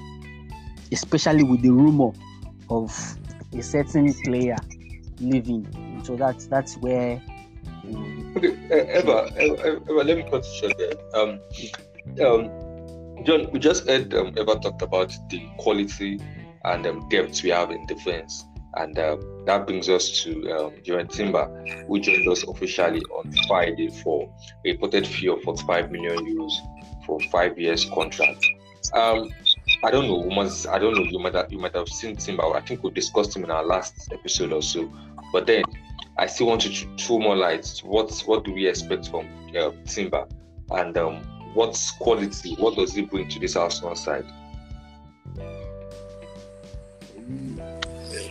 especially 0.92 1.44
with 1.44 1.62
the 1.62 1.70
rumor 1.70 2.12
of 2.70 3.18
a 3.54 3.64
certain 3.64 4.14
player 4.24 4.58
living. 5.20 5.68
So 6.04 6.16
that's 6.16 6.48
that's 6.48 6.76
where. 6.78 7.22
Okay, 8.36 8.54
uh, 8.72 9.00
Eva, 9.00 9.32
Eva, 9.40 9.82
Eva, 9.90 10.04
let 10.04 10.18
me 10.18 10.26
cut 10.30 10.46
short 10.46 10.74
there. 10.78 10.94
Um, 11.14 11.40
um, 12.26 13.24
John, 13.26 13.50
we 13.52 13.60
just 13.60 13.88
heard 13.88 14.14
um, 14.14 14.34
Eva 14.38 14.60
talked 14.60 14.82
about 14.82 15.14
the 15.30 15.48
quality 15.58 16.20
and 16.66 16.86
um, 16.88 17.08
depth 17.10 17.44
we 17.44 17.50
have 17.50 17.72
in 17.72 17.86
defense, 17.86 18.46
and 18.76 18.98
um, 18.98 19.44
that 19.46 19.68
brings 19.68 19.90
us 19.90 20.24
to 20.24 20.32
um, 20.52 20.72
Jurrien 20.84 21.10
Timber, 21.10 21.46
who 21.88 22.00
joined 22.00 22.28
us 22.30 22.44
officially 22.44 23.02
on 23.02 23.32
Friday 23.48 23.90
for 23.90 24.30
a 24.66 24.72
reported 24.72 25.06
fee 25.06 25.28
of 25.28 25.42
45 25.44 25.92
million 25.92 26.18
euros 26.26 26.54
for 27.06 27.20
five 27.32 27.60
years 27.60 27.86
contract. 27.94 28.46
Um, 28.94 29.30
I 29.84 29.92
don't 29.92 30.08
know, 30.08 30.24
must, 30.30 30.68
I 30.68 30.80
don't 30.80 30.94
know. 30.94 31.04
You 31.04 31.20
might 31.20 31.36
have, 31.36 31.52
you 31.52 31.60
might 31.60 31.76
have 31.76 31.90
seen 31.90 32.16
Timber. 32.16 32.44
I 32.56 32.62
think 32.62 32.84
we 32.84 32.92
discussed 32.92 33.36
him 33.36 33.44
in 33.44 33.52
our 33.52 33.66
last 33.66 34.14
episode 34.14 34.54
or 34.54 34.62
so. 34.62 34.92
But 35.34 35.46
then 35.46 35.64
I 36.18 36.26
still 36.28 36.48
want 36.48 36.62
to 36.62 36.70
th- 36.70 36.88
throw 37.02 37.20
more 37.20 37.36
light. 37.36 37.82
What 37.84 38.18
what 38.26 38.46
do 38.46 38.54
we 38.54 38.68
expect 38.68 39.10
from 39.10 39.28
uh, 39.56 39.72
and 40.72 40.98
um, 40.98 41.24
what's 41.54 41.92
quality? 41.92 42.56
What 42.56 42.76
does 42.76 42.94
he 42.94 43.02
bring 43.02 43.28
to 43.30 43.40
this 43.40 43.56
Arsenal 43.56 43.96
side? 43.96 44.26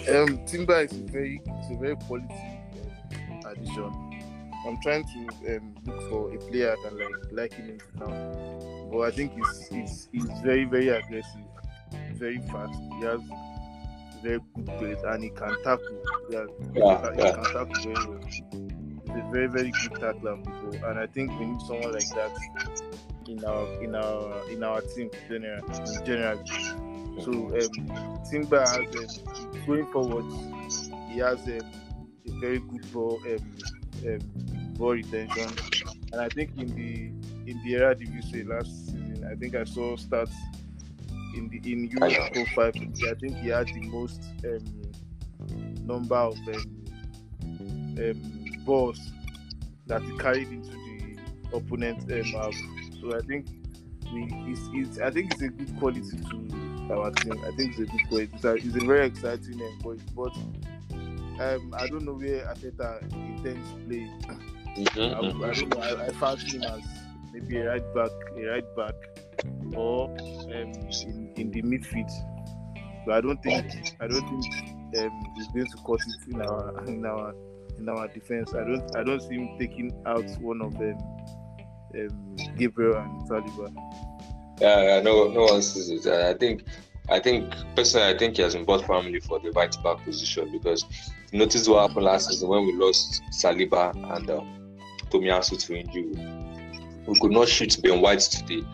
Um, 0.09 0.41
Timber 0.47 0.81
is 0.83 0.93
a 0.93 1.05
very, 1.05 1.41
it's 1.45 1.71
a 1.71 1.77
very 1.79 1.97
quality 1.97 2.35
um, 3.13 3.41
addition. 3.47 3.93
I'm 4.67 4.81
trying 4.83 5.05
to 5.05 5.57
um, 5.57 5.75
look 5.87 6.09
for 6.09 6.35
a 6.35 6.39
player 6.39 6.75
that 6.83 6.97
like 6.97 7.33
like 7.33 7.53
him 7.53 7.79
now, 7.99 8.07
but 8.93 9.01
I 9.01 9.11
think 9.11 9.33
he's 9.35 9.69
he's, 9.69 10.09
he's 10.13 10.41
very 10.43 10.65
very 10.65 10.89
aggressive, 10.89 11.41
very 12.15 12.39
fast. 12.53 12.79
He 12.99 13.05
has 13.05 13.21
very 14.23 14.39
good 14.55 14.67
pace 14.79 15.03
and 15.05 15.25
he 15.25 15.31
can 15.31 15.57
tackle. 15.65 16.03
Yeah, 16.31 16.45
Yeah, 16.75 17.13
he 17.15 17.19
yeah. 17.19 17.33
can 17.33 17.45
tackle 17.45 17.83
very 17.83 18.07
well. 18.07 18.21
He's 18.27 19.25
a 19.25 19.31
very 19.33 19.47
very 19.49 19.71
good 19.73 19.95
tackler, 20.01 20.37
people, 20.37 20.75
and 20.85 20.99
I 20.99 21.07
think 21.07 21.39
we 21.41 21.47
need 21.47 21.61
someone 21.63 21.93
like 21.93 22.09
that 22.15 22.33
in 23.27 23.45
our 23.45 23.83
in 23.83 23.95
our 23.95 24.51
in 24.51 24.63
our 24.63 24.81
team 24.83 25.11
general 25.29 25.67
generally. 26.05 26.45
So 27.21 27.33
um, 27.33 28.21
Timber 28.31 28.61
has 28.61 28.97
um, 28.97 29.65
going 29.67 29.87
forward, 29.87 30.25
he 31.11 31.19
has 31.19 31.41
um, 31.47 31.73
a 32.29 32.41
very 32.41 32.59
good 32.59 32.93
ball 32.93 33.21
um, 33.27 33.57
um, 34.07 34.19
ball 34.75 34.93
retention, 34.93 35.51
and 36.13 36.21
I 36.21 36.29
think 36.29 36.51
in 36.59 36.75
the 36.75 37.22
in 37.47 37.63
the 37.65 37.75
era 37.75 37.95
Eredivisie 37.95 38.47
last 38.47 38.87
season, 38.87 39.29
I 39.31 39.35
think 39.35 39.55
I 39.55 39.65
saw 39.65 39.97
stats 39.97 40.33
in 41.35 41.49
the 41.49 41.73
in 41.73 41.89
top 41.91 42.49
five. 42.55 42.75
I 42.77 43.15
think 43.15 43.37
he 43.39 43.49
had 43.49 43.67
the 43.67 43.81
most 43.89 44.23
um, 44.45 45.87
number 45.87 46.17
of 46.17 46.37
um, 46.49 47.97
um, 47.99 48.65
balls 48.65 49.01
that 49.87 50.03
he 50.03 50.17
carried 50.19 50.49
into 50.49 50.71
the 50.71 51.19
opponent's 51.57 52.05
um, 52.05 52.41
half. 52.41 52.55
So 53.01 53.17
I 53.17 53.21
think 53.21 53.47
we, 54.13 54.29
it's, 54.53 54.61
it's, 54.73 55.01
I 55.01 55.11
think 55.11 55.33
it's 55.33 55.43
a 55.43 55.49
good 55.49 55.77
quality 55.79 56.03
to 56.03 56.93
our 56.93 57.11
team. 57.11 57.43
I 57.45 57.51
think 57.57 57.79
it's 57.79 57.81
a 57.81 57.85
good 57.85 58.09
quality. 58.09 58.31
It's 58.35 58.45
a, 58.45 58.55
it's 58.55 58.77
a 58.77 58.87
very 58.87 59.07
exciting 59.07 59.61
um, 59.61 59.79
boy, 59.79 59.97
but 60.15 60.37
um, 61.41 61.75
I 61.77 61.89
don't 61.89 62.05
know 62.05 62.15
where 62.15 62.45
Arteta 62.47 63.03
intends 63.13 63.69
to 63.71 63.77
play. 63.87 64.11
I, 64.29 65.11
I 65.11 65.55
don't 65.55 65.71
know. 65.71 65.81
I, 65.81 66.07
I 66.07 66.09
fancy 66.11 66.59
him 66.59 66.63
as 66.63 67.02
maybe 67.33 67.57
a 67.59 67.69
right 67.69 67.95
back, 67.95 68.11
a 68.37 68.45
right 68.47 68.77
back, 68.77 68.95
or 69.75 70.11
um, 70.11 70.51
in, 70.51 71.33
in 71.37 71.51
the 71.51 71.63
midfield. 71.63 72.11
But 73.07 73.17
I 73.17 73.21
don't 73.21 73.43
think 73.43 73.95
I 74.01 74.07
don't 74.07 74.29
think 74.29 74.55
um, 74.99 75.33
he's 75.37 75.49
going 75.49 75.67
to 75.67 75.77
cut 75.87 76.01
it 76.07 76.35
in 76.35 76.43
our 76.43 76.85
in 76.87 77.05
our 77.05 77.35
in 77.79 77.89
our 77.89 78.09
defense. 78.09 78.55
I 78.55 78.65
don't 78.65 78.97
I 78.97 79.03
don't 79.03 79.21
see 79.21 79.35
him 79.35 79.59
taking 79.59 79.93
out 80.07 80.29
one 80.41 80.61
of 80.63 80.73
them, 80.79 80.97
um, 81.99 82.37
Gabriel 82.57 82.97
and 82.97 83.29
Saliba. 83.29 83.75
Yeah, 84.61 85.01
no, 85.03 85.29
no 85.29 85.45
one 85.45 85.63
sees 85.63 85.91
it. 85.91 86.07
I 86.07 86.35
think, 86.35 86.65
I 87.09 87.19
think 87.19 87.53
personally, 87.75 88.15
I 88.15 88.17
think 88.17 88.37
he 88.37 88.43
has 88.43 88.55
been 88.55 88.65
bought 88.65 88.87
family 88.87 89.19
for 89.19 89.41
the 89.41 89.51
right 89.53 89.75
back 89.83 90.05
position 90.05 90.53
because 90.53 90.85
notice 91.33 91.67
what 91.67 91.89
happened 91.89 92.07
last 92.07 92.29
season 92.29 92.49
when 92.49 92.67
we 92.67 92.73
lost 92.75 93.23
Saliba 93.33 93.93
and 94.17 94.31
um, 94.31 94.77
Tomiyasu 95.11 95.59
to 95.67 95.75
injury. 95.75 96.13
We 97.07 97.19
could 97.19 97.33
not 97.33 97.49
shoot 97.49 97.81
Ben 97.83 98.01
White 98.01 98.21
to 98.21 98.47
the 98.47 98.65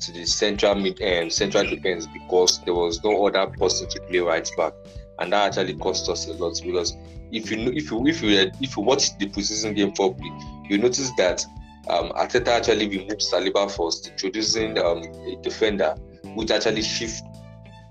to 0.00 0.12
the 0.12 0.26
central 0.26 0.74
mid 0.74 1.00
um, 1.02 1.30
central 1.30 1.64
defense 1.64 2.06
because 2.12 2.62
there 2.64 2.74
was 2.74 3.02
no 3.02 3.26
other 3.26 3.46
person 3.58 3.88
to 3.88 4.00
play 4.02 4.18
right 4.18 4.48
back, 4.56 4.72
and 5.18 5.32
that 5.32 5.58
actually 5.58 5.74
cost 5.78 6.08
us 6.08 6.26
a 6.26 6.32
lot 6.34 6.60
because 6.64 6.96
if 7.32 7.50
you 7.50 7.72
if 7.72 7.90
you 7.90 8.06
if 8.06 8.22
you 8.22 8.50
if 8.60 8.76
you 8.76 8.82
watch 8.82 9.16
the 9.18 9.26
preseason 9.26 9.74
game 9.74 9.92
properly, 9.92 10.32
you 10.68 10.78
notice 10.78 11.10
that 11.16 11.44
um, 11.88 12.10
Arteta 12.10 12.48
actually 12.48 12.88
removed 12.88 13.20
Saliba 13.20 13.70
first, 13.70 14.08
introducing 14.08 14.78
um, 14.78 14.98
a 14.98 15.36
defender 15.42 15.94
which 16.34 16.50
actually 16.50 16.82
shift. 16.82 17.22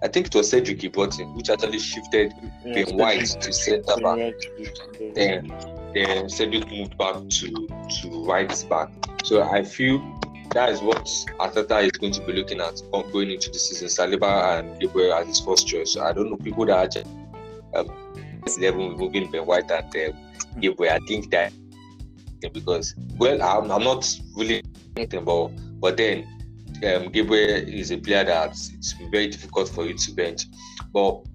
I 0.04 0.08
think 0.08 0.28
it 0.28 0.36
was 0.36 0.50
Cedric 0.50 0.82
he 0.82 0.90
brought 0.90 1.20
in, 1.20 1.34
which 1.36 1.50
actually 1.50 1.80
shifted 1.80 2.34
Ben 2.64 2.96
White 2.98 3.26
to 3.26 3.54
centre 3.54 3.96
back. 4.02 4.34
Then, 5.16 5.52
then 5.94 6.30
Cedric 6.30 6.70
moved 6.70 6.98
back 6.98 7.16
to 7.28 7.68
to 8.02 8.26
right 8.26 8.66
back. 8.70 8.90
So 9.26 9.42
I 9.42 9.64
feel 9.64 9.98
that 10.52 10.70
is 10.70 10.82
what 10.82 11.06
Arteta 11.40 11.84
is 11.84 11.92
going 11.94 12.12
to 12.12 12.22
be 12.22 12.34
looking 12.34 12.62
at 12.62 12.80
going 13.12 13.32
into 13.32 13.50
the 13.50 13.58
season. 13.58 13.88
Saliba 13.88 14.60
and 14.60 14.80
Gabriel 14.80 15.16
as 15.16 15.28
his 15.28 15.40
first 15.40 15.68
choice. 15.68 15.98
I 15.98 16.14
don't 16.14 16.30
know 16.30 16.38
people 16.38 16.64
that 16.68 16.96
actually 16.96 17.12
um, 17.74 17.90
level 18.60 18.92
removing 18.92 19.32
Ben 19.32 19.48
White 19.48 19.72
and 19.72 19.84
um, 19.84 20.62
Gabriel. 20.62 20.94
I 20.94 21.00
think 21.08 21.32
that 21.32 21.52
because 22.54 22.94
well, 23.18 23.42
I'm, 23.42 23.72
I'm 23.72 23.84
not 23.84 24.08
really 24.36 24.64
anything 24.96 25.24
about, 25.24 25.54
but 25.80 25.98
then 25.98 26.28
um, 26.88 27.12
Gabriel 27.12 27.68
is 27.68 27.90
a 27.90 27.98
player 27.98 28.26
that 28.26 28.52
it's 28.52 28.94
very 29.10 29.30
difficult 29.30 29.70
for 29.70 29.88
you 29.88 29.98
to 29.98 30.12
bench. 30.14 30.46
But 30.94 31.26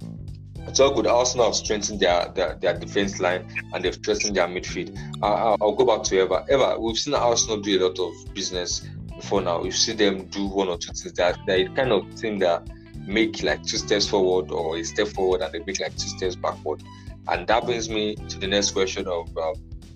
it's 0.71 0.79
all 0.79 0.95
good. 0.95 1.07
Arsenal 1.07 1.47
have 1.47 1.57
strengthened 1.57 1.99
their, 1.99 2.29
their, 2.35 2.55
their 2.55 2.79
defense 2.79 3.19
line 3.19 3.45
and 3.75 3.85
they've 3.85 3.95
strengthened 3.95 4.37
their 4.37 4.47
midfield. 4.47 4.97
I, 5.21 5.27
I'll, 5.27 5.57
I'll 5.61 5.73
go 5.73 5.85
back 5.85 6.05
to 6.05 6.23
Eva. 6.23 6.47
Eva, 6.49 6.77
we've 6.79 6.97
seen 6.97 7.15
Arsenal 7.15 7.61
do 7.61 7.77
a 7.79 7.89
lot 7.89 7.99
of 7.99 8.35
business 8.35 8.87
before 9.17 9.43
now. 9.43 9.61
We've 9.61 9.75
seen 9.75 9.97
them 9.97 10.27
do 10.27 10.47
one 10.47 10.69
or 10.69 10.79
two 10.79 10.93
things 10.93 11.13
that 11.15 11.39
they 11.47 11.65
kind 11.65 11.91
of 11.91 12.09
thing 12.15 12.39
that 12.39 12.69
make 13.05 13.43
like 13.43 13.65
two 13.65 13.79
steps 13.79 14.07
forward 14.09 14.53
or 14.53 14.77
a 14.77 14.85
step 14.85 15.09
forward 15.09 15.41
and 15.41 15.53
they 15.53 15.59
make 15.59 15.81
like 15.81 15.97
two 15.97 16.09
steps 16.09 16.37
backward. 16.37 16.85
And 17.27 17.49
that 17.49 17.65
brings 17.65 17.91
me 17.91 18.15
to 18.15 18.39
the 18.39 18.47
next 18.47 18.71
question 18.71 19.09
of 19.09 19.37
um, 19.37 19.55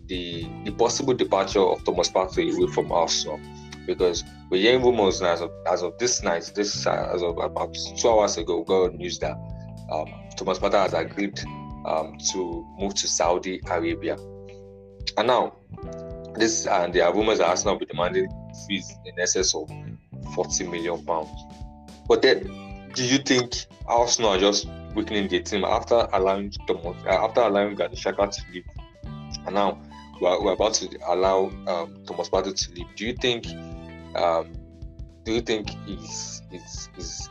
the 0.08 0.48
the 0.64 0.72
possible 0.72 1.14
departure 1.14 1.60
of 1.60 1.84
Thomas 1.84 2.10
Partey 2.10 2.52
away 2.52 2.70
from 2.72 2.90
Arsenal 2.90 3.40
because 3.86 4.24
we're 4.50 4.60
hearing 4.60 4.82
rumors 4.82 5.22
as 5.22 5.40
of, 5.40 5.50
as 5.70 5.82
of 5.82 5.96
this 5.98 6.22
night, 6.22 6.50
this 6.54 6.86
uh, 6.86 7.10
as 7.14 7.22
of 7.22 7.38
about 7.38 7.76
two 7.96 8.08
hours 8.08 8.38
ago, 8.38 8.64
got 8.64 8.94
news 8.94 9.18
that 9.20 9.36
um, 9.90 10.12
Thomas 10.36 10.58
Partey 10.58 10.82
has 10.82 10.94
agreed 10.94 11.40
um, 11.84 12.16
to 12.32 12.66
move 12.78 12.94
to 12.94 13.08
Saudi 13.08 13.60
Arabia. 13.70 14.16
And 15.16 15.28
now, 15.28 15.56
this 16.34 16.66
and 16.66 16.92
there 16.92 17.04
are 17.06 17.14
rumors 17.14 17.38
that 17.38 17.48
Arsenal 17.48 17.74
will 17.74 17.80
be 17.80 17.86
demanding 17.86 18.28
fees 18.66 18.96
in 19.04 19.18
excess 19.18 19.54
of 19.54 19.70
40 20.34 20.68
million 20.68 21.04
pounds. 21.04 21.30
But 22.08 22.22
then, 22.22 22.90
do 22.94 23.04
you 23.04 23.18
think 23.18 23.66
Arsenal 23.86 24.30
are 24.30 24.38
just 24.38 24.68
weakening 24.94 25.28
the 25.28 25.40
team 25.40 25.64
after 25.64 26.08
allowing 26.12 26.50
Thomas, 26.66 26.96
uh, 27.06 27.24
after 27.24 27.42
allowing 27.42 27.74
Granit 27.74 27.98
Xhaka 27.98 28.30
to 28.30 28.42
leave? 28.52 28.64
And 29.46 29.54
now 29.54 29.80
we're, 30.20 30.42
we're 30.42 30.52
about 30.52 30.74
to 30.74 30.88
allow 31.06 31.50
um, 31.66 32.02
Thomas 32.06 32.28
Partey 32.28 32.54
to 32.54 32.74
leave. 32.74 32.86
Do 32.96 33.06
you 33.06 33.14
think? 33.14 33.46
Um, 34.16 34.52
do 35.24 35.32
you 35.32 35.40
think 35.40 35.70
is 35.88 36.42
is 36.52 36.88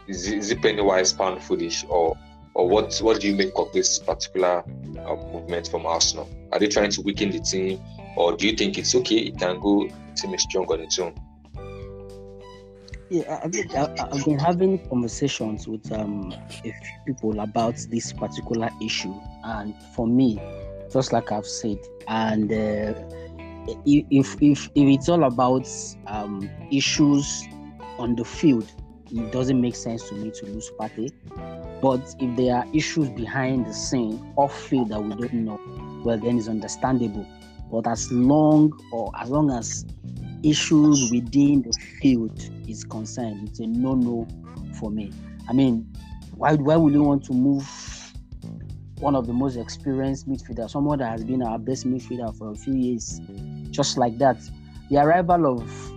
is, 0.08 0.28
is 0.28 0.52
it 0.52 0.62
penny 0.62 0.82
wise 0.82 1.14
pound 1.14 1.42
foolish 1.44 1.86
or 1.88 2.18
or 2.56 2.68
what 2.68 2.98
what 3.00 3.22
do 3.22 3.28
you 3.28 3.36
make 3.36 3.52
of 3.56 3.72
this 3.74 4.00
particular 4.00 4.64
um, 5.06 5.32
movement 5.32 5.68
from 5.68 5.86
Arsenal? 5.86 6.30
Are 6.52 6.60
they 6.60 6.68
trying 6.68 6.92
to 6.92 7.02
weaken 7.02 7.32
the 7.32 7.40
team, 7.40 7.82
or 8.16 8.36
do 8.36 8.48
you 8.48 8.56
think 8.56 8.78
it's 8.78 8.94
okay? 8.96 9.18
It 9.18 9.38
can 9.38 9.60
go. 9.60 9.88
The 9.88 10.14
team 10.16 10.34
is 10.34 10.44
strong 10.44 10.66
on 10.66 10.82
its 10.82 11.00
own. 11.00 11.16
Yeah, 13.10 13.40
I 13.44 13.48
think 13.48 13.76
I, 13.76 13.94
I've 14.12 14.26
been 14.26 14.40
having 14.40 14.80
conversations 14.90 15.68
with 15.68 15.92
um, 15.92 16.34
a 16.48 16.50
few 16.50 16.74
people 17.06 17.40
about 17.40 17.76
this 17.90 18.14
particular 18.14 18.70
issue, 18.82 19.14
and 19.44 19.76
for 19.96 20.08
me, 20.08 20.42
just 20.92 21.14
like 21.14 21.32
I've 21.32 21.46
said, 21.46 21.80
and 22.08 22.52
uh, 22.52 22.94
if 23.86 24.42
if 24.42 24.66
if 24.66 24.70
it's 24.76 25.10
all 25.10 25.24
about 25.24 25.68
um, 26.08 26.50
issues 26.72 27.48
on 27.98 28.16
the 28.16 28.26
field, 28.26 28.72
it 29.12 29.32
doesn't 29.32 29.60
make 29.60 29.76
sense 29.76 30.08
to 30.10 30.16
me 30.16 30.32
to 30.32 30.46
lose 30.46 30.72
Partey. 30.80 31.12
But 31.84 32.16
if 32.18 32.38
there 32.38 32.56
are 32.56 32.66
issues 32.72 33.10
behind 33.10 33.66
the 33.66 33.74
scene 33.74 34.34
off 34.38 34.58
field 34.58 34.88
that 34.88 35.04
we 35.04 35.10
don't 35.10 35.34
know, 35.34 35.60
well, 36.06 36.18
then 36.18 36.38
it's 36.38 36.48
understandable. 36.48 37.28
But 37.70 37.88
as 37.88 38.10
long 38.10 38.72
or 38.94 39.12
as 39.20 39.30
long 39.30 39.52
as 39.52 39.86
issues 40.44 41.12
within 41.12 41.64
the 41.64 41.74
field 42.00 42.40
is 42.70 42.86
concerned, 42.86 43.50
it's 43.50 43.60
a 43.60 43.68
no-no 43.68 44.26
for 44.80 44.92
me. 44.92 45.12
I 45.50 45.52
mean, 45.52 45.94
why 46.38 46.54
why 46.54 46.78
would 46.78 46.94
you 46.94 47.04
want 47.04 47.26
to 47.26 47.34
move 47.34 47.68
one 49.00 49.14
of 49.18 49.28
the 49.28 49.34
most 49.34 49.58
experienced 49.58 50.30
midfielders, 50.30 50.70
someone 50.70 51.00
that 51.00 51.12
has 51.12 51.26
been 51.26 51.44
our 51.44 51.60
best 51.60 51.86
midfielder 51.86 52.34
for 52.38 52.52
a 52.52 52.56
few 52.56 52.76
years. 52.76 53.20
Just 53.72 53.98
like 53.98 54.18
that, 54.20 54.38
the 54.90 55.00
arrival 55.00 55.60
of 55.60 55.92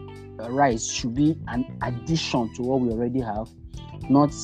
Rice 0.50 0.90
should 0.90 1.14
be 1.14 1.38
an 1.46 1.78
addition 1.82 2.52
to 2.54 2.62
what 2.62 2.80
we 2.80 2.90
already 2.90 3.20
have, 3.20 3.48
not 4.10 4.34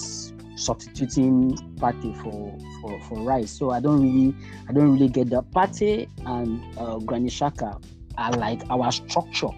substituting 0.64 1.57
Partey 1.81 2.14
for, 2.23 2.57
for 2.81 3.00
for 3.09 3.19
Rice. 3.23 3.50
So 3.50 3.71
I 3.71 3.81
don't 3.81 4.00
really 4.02 4.35
I 4.69 4.73
don't 4.73 4.92
really 4.92 5.09
get 5.09 5.31
that. 5.31 5.50
Partey 5.52 6.09
and 6.26 6.62
uh, 6.78 6.99
Granit 6.99 7.33
Xhaka 7.33 7.83
are 8.19 8.33
like 8.33 8.62
our 8.71 8.90
structure 8.92 9.50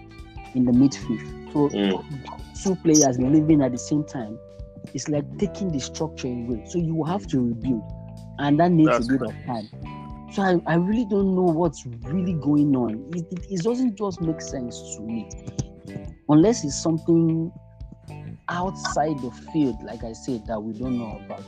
in 0.55 0.65
the 0.65 0.71
midfield. 0.71 1.53
So 1.53 1.69
Mm. 1.69 2.03
two 2.63 2.75
players 2.77 3.17
living 3.19 3.61
at 3.61 3.71
the 3.71 3.77
same 3.77 4.03
time, 4.03 4.37
it's 4.93 5.07
like 5.07 5.25
taking 5.37 5.71
the 5.71 5.79
structure 5.79 6.27
away. 6.27 6.63
So 6.65 6.79
you 6.79 7.03
have 7.03 7.27
to 7.27 7.39
rebuild, 7.39 7.83
and 8.39 8.59
that 8.59 8.71
needs 8.71 8.89
That's 8.89 9.07
a 9.07 9.11
bit 9.17 9.21
of 9.21 9.33
time. 9.45 9.69
So 10.31 10.41
I, 10.41 10.73
I 10.73 10.75
really 10.75 11.05
don't 11.05 11.35
know 11.35 11.43
what's 11.43 11.85
really 12.03 12.33
going 12.33 12.75
on. 12.75 13.09
It, 13.13 13.25
it, 13.31 13.45
it 13.49 13.63
doesn't 13.63 13.95
just 13.95 14.21
make 14.21 14.41
sense 14.41 14.95
to 14.97 15.03
me, 15.03 15.29
unless 16.29 16.63
it's 16.65 16.75
something 16.81 17.51
outside 18.49 19.19
the 19.21 19.31
field, 19.31 19.81
like 19.83 20.03
I 20.03 20.13
said, 20.13 20.45
that 20.47 20.59
we 20.61 20.73
don't 20.73 20.97
know 20.97 21.19
about. 21.25 21.43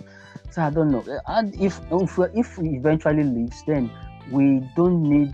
So 0.51 0.61
I 0.61 0.69
don't 0.69 0.91
know. 0.91 1.03
And 1.27 1.53
if 1.61 1.79
if, 1.91 2.17
we- 2.17 2.27
if 2.33 2.55
he 2.57 2.69
eventually 2.77 3.23
leaves, 3.23 3.63
then 3.67 3.91
we 4.31 4.61
don't 4.75 5.03
need 5.03 5.33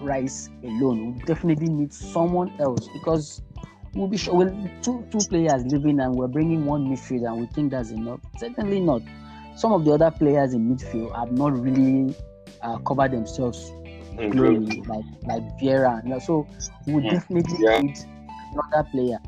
Rice 0.00 0.48
alone. 0.64 1.14
We 1.14 1.24
definitely 1.24 1.68
need 1.68 1.92
someone 1.92 2.52
else 2.60 2.88
because 2.92 3.42
we'll 3.94 4.08
be 4.08 4.16
sure. 4.16 4.34
Well, 4.34 4.70
two 4.82 5.06
two 5.10 5.24
players 5.24 5.64
leaving 5.66 6.00
and 6.00 6.14
we're 6.14 6.28
bringing 6.28 6.64
one 6.64 6.86
midfield, 6.86 7.26
and 7.28 7.40
we 7.40 7.46
think 7.46 7.70
that's 7.72 7.90
enough. 7.90 8.20
Certainly 8.38 8.80
not. 8.80 9.02
Some 9.56 9.72
of 9.72 9.84
the 9.84 9.92
other 9.92 10.10
players 10.10 10.54
in 10.54 10.74
midfield 10.74 11.14
have 11.16 11.30
not 11.32 11.52
really 11.60 12.14
uh, 12.62 12.78
covered 12.78 13.12
themselves 13.12 13.70
glory, 14.30 14.82
like 14.86 15.04
like 15.24 15.42
Vieira. 15.60 16.02
So 16.22 16.46
we 16.86 16.94
Mm. 16.94 17.10
definitely 17.10 17.58
Yeah. 17.60 17.80
need 17.80 17.98
another 18.52 18.88
player 18.90 19.18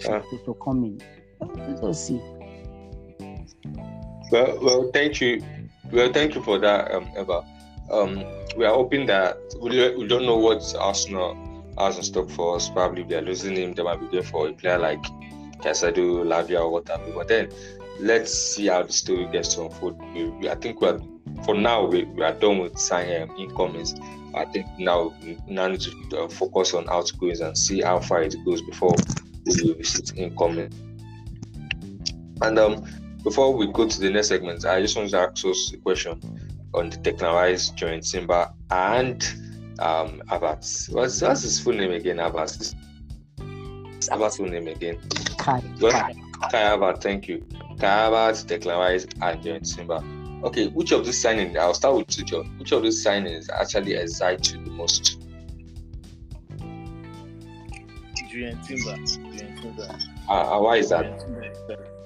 to, 0.00 0.20
to, 0.30 0.44
to 0.44 0.54
come 0.64 0.84
in. 0.84 1.00
Let 1.40 1.84
us 1.84 2.06
see. 2.06 2.20
Well, 4.30 4.58
well, 4.62 4.90
thank 4.92 5.20
you. 5.20 5.42
Well, 5.92 6.12
thank 6.12 6.34
you 6.34 6.42
for 6.42 6.58
that, 6.58 6.90
um, 6.92 7.08
Eva. 7.18 7.44
Um, 7.90 8.24
we 8.56 8.64
are 8.64 8.74
hoping 8.74 9.06
that 9.06 9.36
we, 9.60 9.76
don't- 9.76 9.98
we 9.98 10.06
don't 10.06 10.24
know 10.26 10.38
what 10.38 10.74
Arsenal 10.78 11.36
has 11.78 11.96
in 11.98 12.02
stock 12.02 12.30
for 12.30 12.56
us. 12.56 12.68
Probably 12.68 13.02
if 13.02 13.08
they 13.08 13.16
are 13.16 13.22
losing 13.22 13.56
him, 13.56 13.74
they 13.74 13.82
might 13.82 14.00
be 14.00 14.06
going 14.06 14.22
for 14.24 14.48
a 14.48 14.52
player 14.52 14.78
like 14.78 15.02
Caicedo, 15.60 16.24
Lavia, 16.24 16.60
or 16.60 16.70
whatever. 16.70 17.04
But 17.12 17.28
then 17.28 17.50
let's 18.00 18.32
see 18.32 18.66
how 18.66 18.82
the 18.82 18.92
story 18.92 19.26
gets 19.30 19.54
to 19.54 19.62
unfold. 19.66 20.00
We, 20.14 20.24
we, 20.30 20.48
I 20.48 20.54
think 20.54 20.80
we 20.80 20.88
are 20.88 21.00
for 21.44 21.54
now 21.54 21.84
we, 21.84 22.04
we 22.04 22.22
are 22.22 22.32
done 22.32 22.58
with 22.58 22.78
signing 22.78 23.22
um, 23.28 23.36
incomings. 23.36 23.94
I 24.34 24.44
think 24.46 24.66
now 24.78 25.14
we 25.22 25.38
now 25.46 25.68
need 25.68 25.80
to 25.82 26.18
uh, 26.20 26.28
focus 26.28 26.74
on 26.74 26.88
outgoings 26.88 27.40
and 27.40 27.56
see 27.56 27.80
how 27.80 28.00
far 28.00 28.22
it 28.22 28.34
goes 28.44 28.62
before 28.62 28.94
incoming. 30.16 30.72
And 32.42 32.58
um, 32.58 32.84
before 33.22 33.54
we 33.54 33.66
go 33.72 33.88
to 33.88 34.00
the 34.00 34.10
next 34.10 34.28
segment, 34.28 34.64
I 34.66 34.80
just 34.80 34.96
want 34.96 35.10
to 35.10 35.18
ask 35.18 35.44
us 35.46 35.72
a 35.72 35.76
question 35.78 36.20
on 36.74 36.90
the 36.90 37.12
Rice, 37.20 37.70
Jurrien 37.70 38.08
Timber, 38.08 38.50
and 38.70 39.26
um, 39.78 40.22
Abbas. 40.30 40.88
What's, 40.90 41.22
what's 41.22 41.42
his 41.42 41.60
full 41.60 41.74
name 41.74 41.92
again, 41.92 42.18
Abbas? 42.18 42.74
Abbas' 44.10 44.36
full 44.36 44.46
name 44.46 44.68
again? 44.68 44.98
Kai, 45.38 45.62
Kai. 45.80 46.14
Kai 46.50 46.62
Havertz, 46.62 47.02
thank 47.02 47.28
you. 47.28 47.46
Kai 47.78 48.08
Havertz, 48.08 48.44
Declan 48.44 49.04
and 49.22 49.42
Jurrien 49.42 49.76
Timber. 49.76 50.02
Okay, 50.46 50.68
which 50.68 50.92
of 50.92 51.06
these 51.06 51.22
signings, 51.22 51.56
I'll 51.56 51.72
start 51.72 51.96
with 51.96 52.08
John. 52.08 52.58
Which 52.58 52.72
of 52.72 52.82
these 52.82 53.04
signings 53.04 53.48
actually 53.50 53.94
excite 53.94 54.52
you 54.52 54.62
the 54.62 54.70
most? 54.72 55.23
Jurrien 58.34 58.66
Timber. 58.66 58.96
Timber. 59.62 59.98
Uh, 60.28 60.58
why 60.60 60.76
is 60.78 60.88
that? 60.90 61.20
Timber 61.20 61.42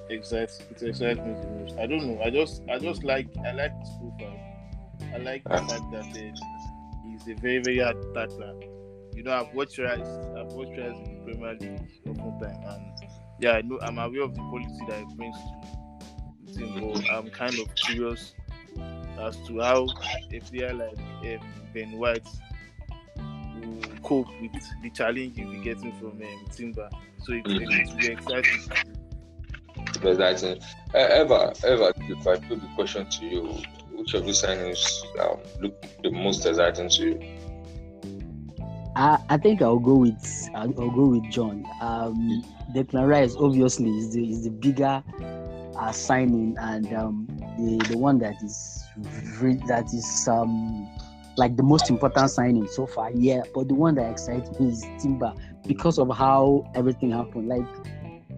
it 0.09 0.17
excites 0.19 0.59
me 0.59 0.75
the 0.79 1.47
most. 1.59 1.77
I 1.77 1.85
don't 1.85 2.05
know. 2.07 2.21
I 2.23 2.29
just 2.29 2.63
I 2.69 2.79
just 2.79 3.03
like 3.03 3.27
I 3.45 3.51
like 3.51 3.73
his 3.79 3.89
profile. 3.99 4.39
I 5.13 5.17
like 5.17 5.43
the 5.43 5.53
Ah. 5.53 5.67
fact 5.67 5.91
that 5.91 6.05
uh, 6.05 7.07
he's 7.07 7.27
a 7.27 7.39
very 7.39 7.59
very 7.59 7.79
hard 7.79 7.97
tackler. 8.13 8.53
You 9.15 9.23
know, 9.23 9.33
I've 9.33 9.53
watched 9.53 9.77
Rice. 9.77 9.99
I've 10.37 10.51
watched 10.53 10.77
Rice 10.79 10.97
in 11.05 11.25
the 11.25 11.33
Premier 11.33 11.53
League 11.59 11.81
often 12.07 12.39
time, 12.39 12.63
and 12.67 13.09
yeah, 13.39 13.51
I 13.53 13.61
know 13.61 13.79
I'm 13.81 13.97
aware 13.99 14.23
of 14.23 14.33
the 14.35 14.41
quality 14.41 14.79
that 14.87 14.99
he 14.99 15.15
brings 15.15 15.35
to 15.37 16.59
the 16.59 16.65
team. 16.65 16.91
But 16.93 17.09
I'm 17.11 17.29
kind 17.29 17.59
of 17.59 17.73
curious 17.75 18.33
as 19.19 19.37
to 19.47 19.59
how 19.59 19.87
a 20.31 20.39
player 20.39 20.73
like 20.73 20.97
um, 21.39 21.47
Ben 21.73 21.91
White 21.97 22.27
will 23.69 23.99
cope 24.03 24.27
with 24.41 24.51
the 24.83 24.89
challenge 24.89 25.37
you'll 25.37 25.51
be 25.51 25.59
getting 25.59 25.91
from 25.93 26.11
um, 26.21 26.45
Timber. 26.51 26.89
So 27.23 27.33
it, 27.33 27.43
Mhm. 27.45 27.61
it 27.61 27.89
will 27.93 27.97
be 28.01 28.07
exciting. 28.07 28.61
Exciting. 30.03 30.61
Uh, 30.93 31.21
Eva, 31.21 31.53
Eva, 31.65 31.93
if 31.97 32.27
I 32.27 32.35
put 32.37 32.61
the 32.61 32.67
question 32.75 33.05
to 33.09 33.25
you, 33.25 33.41
which 33.93 34.13
of 34.13 34.25
these 34.25 34.41
signings 34.41 34.81
um, 35.19 35.39
look 35.61 35.85
the 36.03 36.11
most 36.11 36.45
exciting 36.45 36.89
to 36.89 37.03
you? 37.03 37.37
I, 38.95 39.17
I 39.29 39.37
think 39.37 39.61
I'll 39.61 39.79
go 39.79 39.95
with 39.95 40.49
I'll, 40.55 40.73
I'll 40.81 40.91
go 40.91 41.07
with 41.07 41.29
John. 41.31 41.63
Um, 41.81 42.43
Declan 42.75 43.07
Rice 43.07 43.35
obviously 43.37 43.89
is 43.97 44.13
the 44.13 44.29
is 44.29 44.43
the 44.43 44.51
bigger 44.51 45.03
uh, 45.77 45.91
signing 45.91 46.55
and 46.59 46.93
um, 46.93 47.27
the 47.57 47.77
the 47.89 47.97
one 47.97 48.19
that 48.19 48.35
is 48.43 48.83
re- 49.39 49.61
that 49.67 49.85
is 49.93 50.27
um 50.27 50.89
like 51.39 51.55
the 51.55 51.63
most 51.63 51.89
important 51.89 52.29
signing 52.29 52.67
so 52.67 52.85
far. 52.85 53.11
Yeah, 53.11 53.41
but 53.55 53.69
the 53.69 53.73
one 53.73 53.95
that 53.95 54.11
excites 54.11 54.59
me 54.59 54.67
is 54.67 54.85
Timber 55.01 55.33
because 55.65 55.97
of 55.97 56.15
how 56.15 56.69
everything 56.75 57.11
happened. 57.11 57.47
Like 57.47 57.65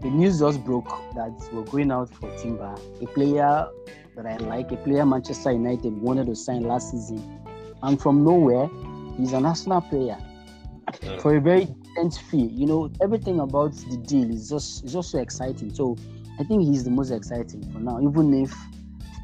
the 0.01 0.09
news 0.09 0.39
just 0.39 0.63
broke 0.63 0.89
that 1.15 1.31
we're 1.51 1.63
going 1.63 1.91
out 1.91 2.13
for 2.13 2.29
Timber, 2.37 2.75
a 3.01 3.05
player 3.07 3.67
that 4.15 4.25
I 4.25 4.37
like, 4.37 4.71
a 4.71 4.77
player 4.77 5.05
Manchester 5.05 5.51
United 5.51 5.99
wanted 5.99 6.27
to 6.27 6.35
sign 6.35 6.61
last 6.61 6.91
season, 6.91 7.41
and 7.81 7.99
from 7.99 8.23
nowhere, 8.23 8.69
he's 9.17 9.33
an 9.33 9.45
Arsenal 9.45 9.81
player 9.81 10.17
for 11.19 11.35
a 11.35 11.41
very 11.41 11.65
decent 11.65 12.13
fee. 12.29 12.49
You 12.53 12.67
know, 12.67 12.91
everything 13.01 13.39
about 13.39 13.73
the 13.73 13.97
deal 13.97 14.29
is 14.29 14.49
just 14.49 14.85
is 14.85 14.93
just 14.93 15.09
so 15.11 15.19
exciting. 15.19 15.73
So 15.73 15.97
I 16.39 16.43
think 16.43 16.63
he's 16.63 16.83
the 16.83 16.91
most 16.91 17.11
exciting 17.11 17.63
for 17.71 17.79
now, 17.79 17.99
even 17.99 18.33
if 18.33 18.53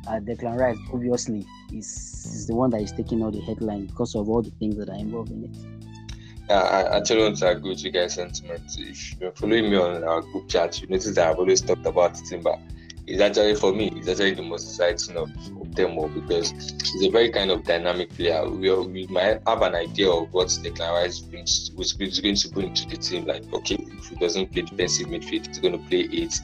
uh, 0.07 0.19
Declan 0.19 0.57
Rice 0.57 0.77
obviously 0.93 1.45
is 1.73 1.87
is 2.25 2.47
the 2.47 2.55
one 2.55 2.69
that 2.71 2.81
is 2.81 2.91
taking 2.91 3.23
all 3.23 3.31
the 3.31 3.41
headlines 3.41 3.91
because 3.91 4.15
of 4.15 4.29
all 4.29 4.41
the 4.41 4.51
things 4.51 4.77
that 4.77 4.89
are 4.89 4.95
involved 4.97 5.31
in 5.31 5.43
it. 5.45 5.57
Yeah, 6.49 6.59
I 6.61 6.97
actually 6.97 7.23
want 7.23 7.37
to 7.37 7.49
agree 7.49 7.71
with 7.71 7.83
you 7.83 7.91
guys' 7.91 8.13
sentiment. 8.15 8.63
If 8.77 9.19
you're 9.19 9.31
following 9.33 9.69
me 9.69 9.75
on 9.75 10.03
our 10.03 10.21
group 10.21 10.47
chat, 10.47 10.81
you 10.81 10.87
notice 10.87 11.13
that 11.15 11.27
I've 11.29 11.37
always 11.39 11.59
talked 11.61 11.85
about 11.85 12.15
Timber. 12.15 12.55
It's 13.05 13.21
actually 13.21 13.55
for 13.55 13.73
me, 13.73 13.91
it's 13.95 14.07
actually 14.09 14.33
the 14.33 14.43
most 14.43 14.69
exciting 14.69 15.15
of, 15.17 15.29
of 15.61 15.75
them 15.75 15.97
all 15.97 16.09
because 16.09 16.51
he's 16.51 17.03
a 17.05 17.09
very 17.09 17.29
kind 17.31 17.51
of 17.51 17.63
dynamic 17.63 18.09
player. 18.13 18.49
We, 18.49 18.69
are- 18.69 18.81
we 18.81 19.07
might 19.07 19.41
have 19.47 19.61
an 19.61 19.75
idea 19.75 20.09
of 20.09 20.31
what 20.33 20.47
Declan 20.47 20.91
Rice 20.91 21.19
brings, 21.19 21.71
was 21.75 21.95
is 21.99 22.19
going 22.19 22.35
to 22.35 22.49
bring 22.49 22.73
to 22.73 22.87
the 22.87 22.97
team. 22.97 23.25
Like, 23.25 23.43
okay, 23.53 23.77
if 23.79 24.07
he 24.09 24.15
doesn't 24.17 24.51
play 24.51 24.63
defensive 24.63 25.07
midfield, 25.07 25.47
he's 25.47 25.59
going 25.59 25.73
to 25.81 25.89
play 25.89 26.07
eight 26.11 26.37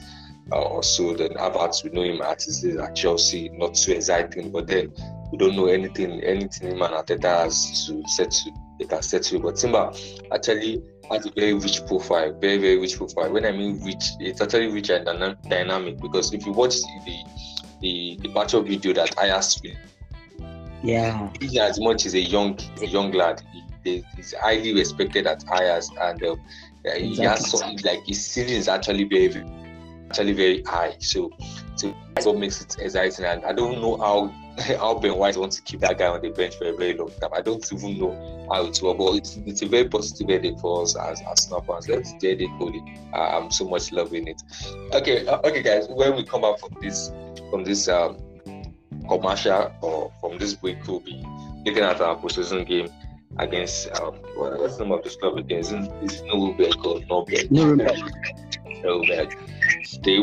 uh, 0.52 0.62
or 0.62 0.84
so. 0.84 1.14
Then 1.14 1.30
Havertz, 1.32 1.84
we 1.84 1.90
know 1.92 2.04
him 2.04 2.22
at 2.22 2.42
his 2.44 2.62
days 2.62 2.78
at 2.78 2.96
Chelsea, 2.96 3.50
not 3.50 3.76
too 3.76 3.94
exciting, 3.94 4.52
but 4.52 4.68
then 4.68 4.94
we 5.32 5.38
don't 5.38 5.56
know 5.56 5.68
anything, 5.68 6.22
anything 6.24 6.72
him 6.72 6.82
and 6.82 6.94
Arteta 6.94 7.44
has 7.44 7.88
to 7.88 8.04
set 8.08 8.32
to, 8.32 8.52
they 8.80 8.86
can 8.86 9.02
set 9.02 9.24
to. 9.24 9.40
But 9.40 9.56
Timber 9.56 9.92
actually 10.32 10.82
has 11.12 11.26
a 11.26 11.32
very 11.32 11.54
rich 11.54 11.86
profile, 11.88 12.34
very 12.40 12.58
very 12.58 12.78
rich 12.78 12.98
profile. 12.98 13.32
When 13.32 13.46
I 13.46 13.52
mean 13.52 13.84
rich, 13.84 14.04
it's 14.20 14.42
actually 14.42 14.68
rich 14.72 14.90
and 14.90 15.06
dynamic 15.50 16.00
because 16.00 16.34
if 16.34 16.46
you 16.46 16.52
watch 16.52 16.76
the 16.76 17.24
the, 17.82 18.18
the 18.22 18.30
battle 18.30 18.62
video 18.62 18.94
that 18.94 19.12
Ajax 19.22 19.60
Yeah, 20.84 21.30
he 21.42 21.60
as 21.60 21.80
much 21.80 22.06
as 22.06 22.14
a 22.14 22.22
young 22.22 22.58
a 22.82 22.86
young 22.86 23.12
lad, 23.12 23.42
he, 23.84 24.04
he's 24.16 24.34
highly 24.34 24.74
respected 24.74 25.28
at 25.28 25.44
Ajax 25.54 25.90
and 26.00 26.24
um, 26.24 26.42
uh, 26.88 26.92
he 26.96 27.16
has 27.24 27.40
Exactly. 27.42 27.60
some 27.60 27.76
like 27.84 28.06
his 28.06 28.26
ceiling 28.26 28.54
is 28.56 28.68
actually 28.68 29.04
very- 29.06 29.44
actually 30.14 30.34
very 30.34 30.62
high. 30.64 30.96
So 31.00 31.32
so 31.76 31.94
that's 32.14 32.26
what 32.28 32.38
makes 32.38 32.62
it 32.62 32.76
exciting. 32.80 33.26
And 33.26 33.44
I 33.46 33.52
don't 33.54 33.82
know 33.82 33.98
how 33.98 34.28
how 34.78 35.00
Ben 35.00 35.16
White 35.18 35.36
wants 35.38 35.56
to 35.58 35.62
keep 35.64 35.80
that 35.80 35.98
guy 35.98 36.06
on 36.08 36.22
the 36.22 36.30
bench 36.30 36.56
for 36.58 36.66
a 36.66 36.74
very 36.76 36.94
long 36.94 37.10
time. 37.20 37.32
I 37.34 37.42
don't 37.42 37.66
even 37.74 37.98
know 37.98 38.48
how 38.52 38.66
it 38.66 38.80
will, 38.82 38.94
but 38.94 39.16
it's, 39.16 39.38
it's 39.48 39.62
a 39.64 39.66
very 39.68 39.90
positive 39.90 40.30
ending 40.30 40.58
for 40.60 40.84
us 40.84 40.96
as 40.96 41.22
Arsenal 41.24 41.62
fans. 41.62 41.88
Let's 41.90 42.14
get 42.20 42.40
it. 42.42 42.50
Uh, 43.14 43.18
I'm 43.18 43.50
so 43.50 43.68
much 43.68 43.92
loving 43.92 44.28
it. 44.28 44.42
Okay, 44.94 45.26
uh, 45.26 45.40
okay, 45.44 45.64
guys. 45.64 45.88
When 45.90 46.16
we 46.16 46.24
come 46.24 46.42
back 46.42 46.60
from 46.60 46.78
this 46.80 47.12
from 47.50 47.64
this 47.64 47.88
um, 47.88 48.18
commercial 49.10 49.72
or 49.82 50.14
from 50.22 50.38
this 50.38 50.54
break, 50.54 50.86
we'll 50.88 51.00
be 51.00 51.24
looking 51.66 51.84
at 51.84 52.00
our 52.02 52.16
postseason 52.18 52.68
game 52.68 52.90
against 53.40 53.90
um, 54.00 54.14
what- 54.36 54.60
what's 54.60 54.78
the 54.78 54.84
name 54.84 54.94
of 54.94 55.04
this 55.04 55.16
club 55.16 55.38
again? 55.38 55.60
Isn't 55.60 55.92
is 56.04 56.22
Nuremberg 56.22 56.86
or 56.86 57.00
Nuremberg? 57.10 57.52
Nuremberg. 57.52 57.98
Nuremberg. 58.84 59.36
Stay 59.86 60.18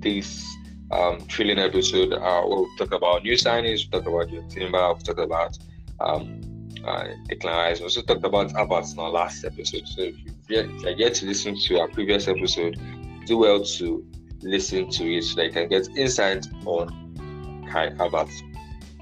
this 0.00 0.46
um, 0.90 1.20
thrilling 1.20 1.58
episode. 1.58 2.12
Uh, 2.12 2.42
where 2.42 2.60
we 2.60 2.76
talk 2.78 2.92
about 2.92 3.22
new 3.24 3.34
signings, 3.34 3.90
we'll 3.90 4.02
talk 4.02 4.08
about 4.08 4.30
your 4.30 4.42
timber, 4.44 4.78
we'll 4.78 4.96
talk 4.96 5.18
about 5.18 5.58
um, 6.00 6.40
uh, 6.84 7.04
Declan 7.28 7.56
Rice. 7.56 7.78
We 7.78 7.84
also 7.84 8.02
talked 8.02 8.24
about 8.24 8.54
Abbott 8.56 8.92
in 8.92 8.98
our 8.98 9.10
last 9.10 9.44
episode. 9.44 9.86
So 9.86 10.02
if 10.02 10.18
you 10.24 10.32
if 10.48 10.82
you're 10.82 10.92
yet 10.92 11.14
to 11.14 11.26
listen 11.26 11.58
to 11.58 11.80
our 11.80 11.88
previous 11.88 12.26
episode, 12.26 12.80
do 13.26 13.38
well 13.38 13.62
to 13.62 14.04
listen 14.40 14.88
to 14.90 15.04
it 15.16 15.22
so 15.24 15.36
that 15.36 15.46
you 15.46 15.52
can 15.52 15.68
get 15.68 15.88
insight 15.96 16.46
on 16.64 17.66
Kai 17.70 17.90
Havertz. 17.90 18.40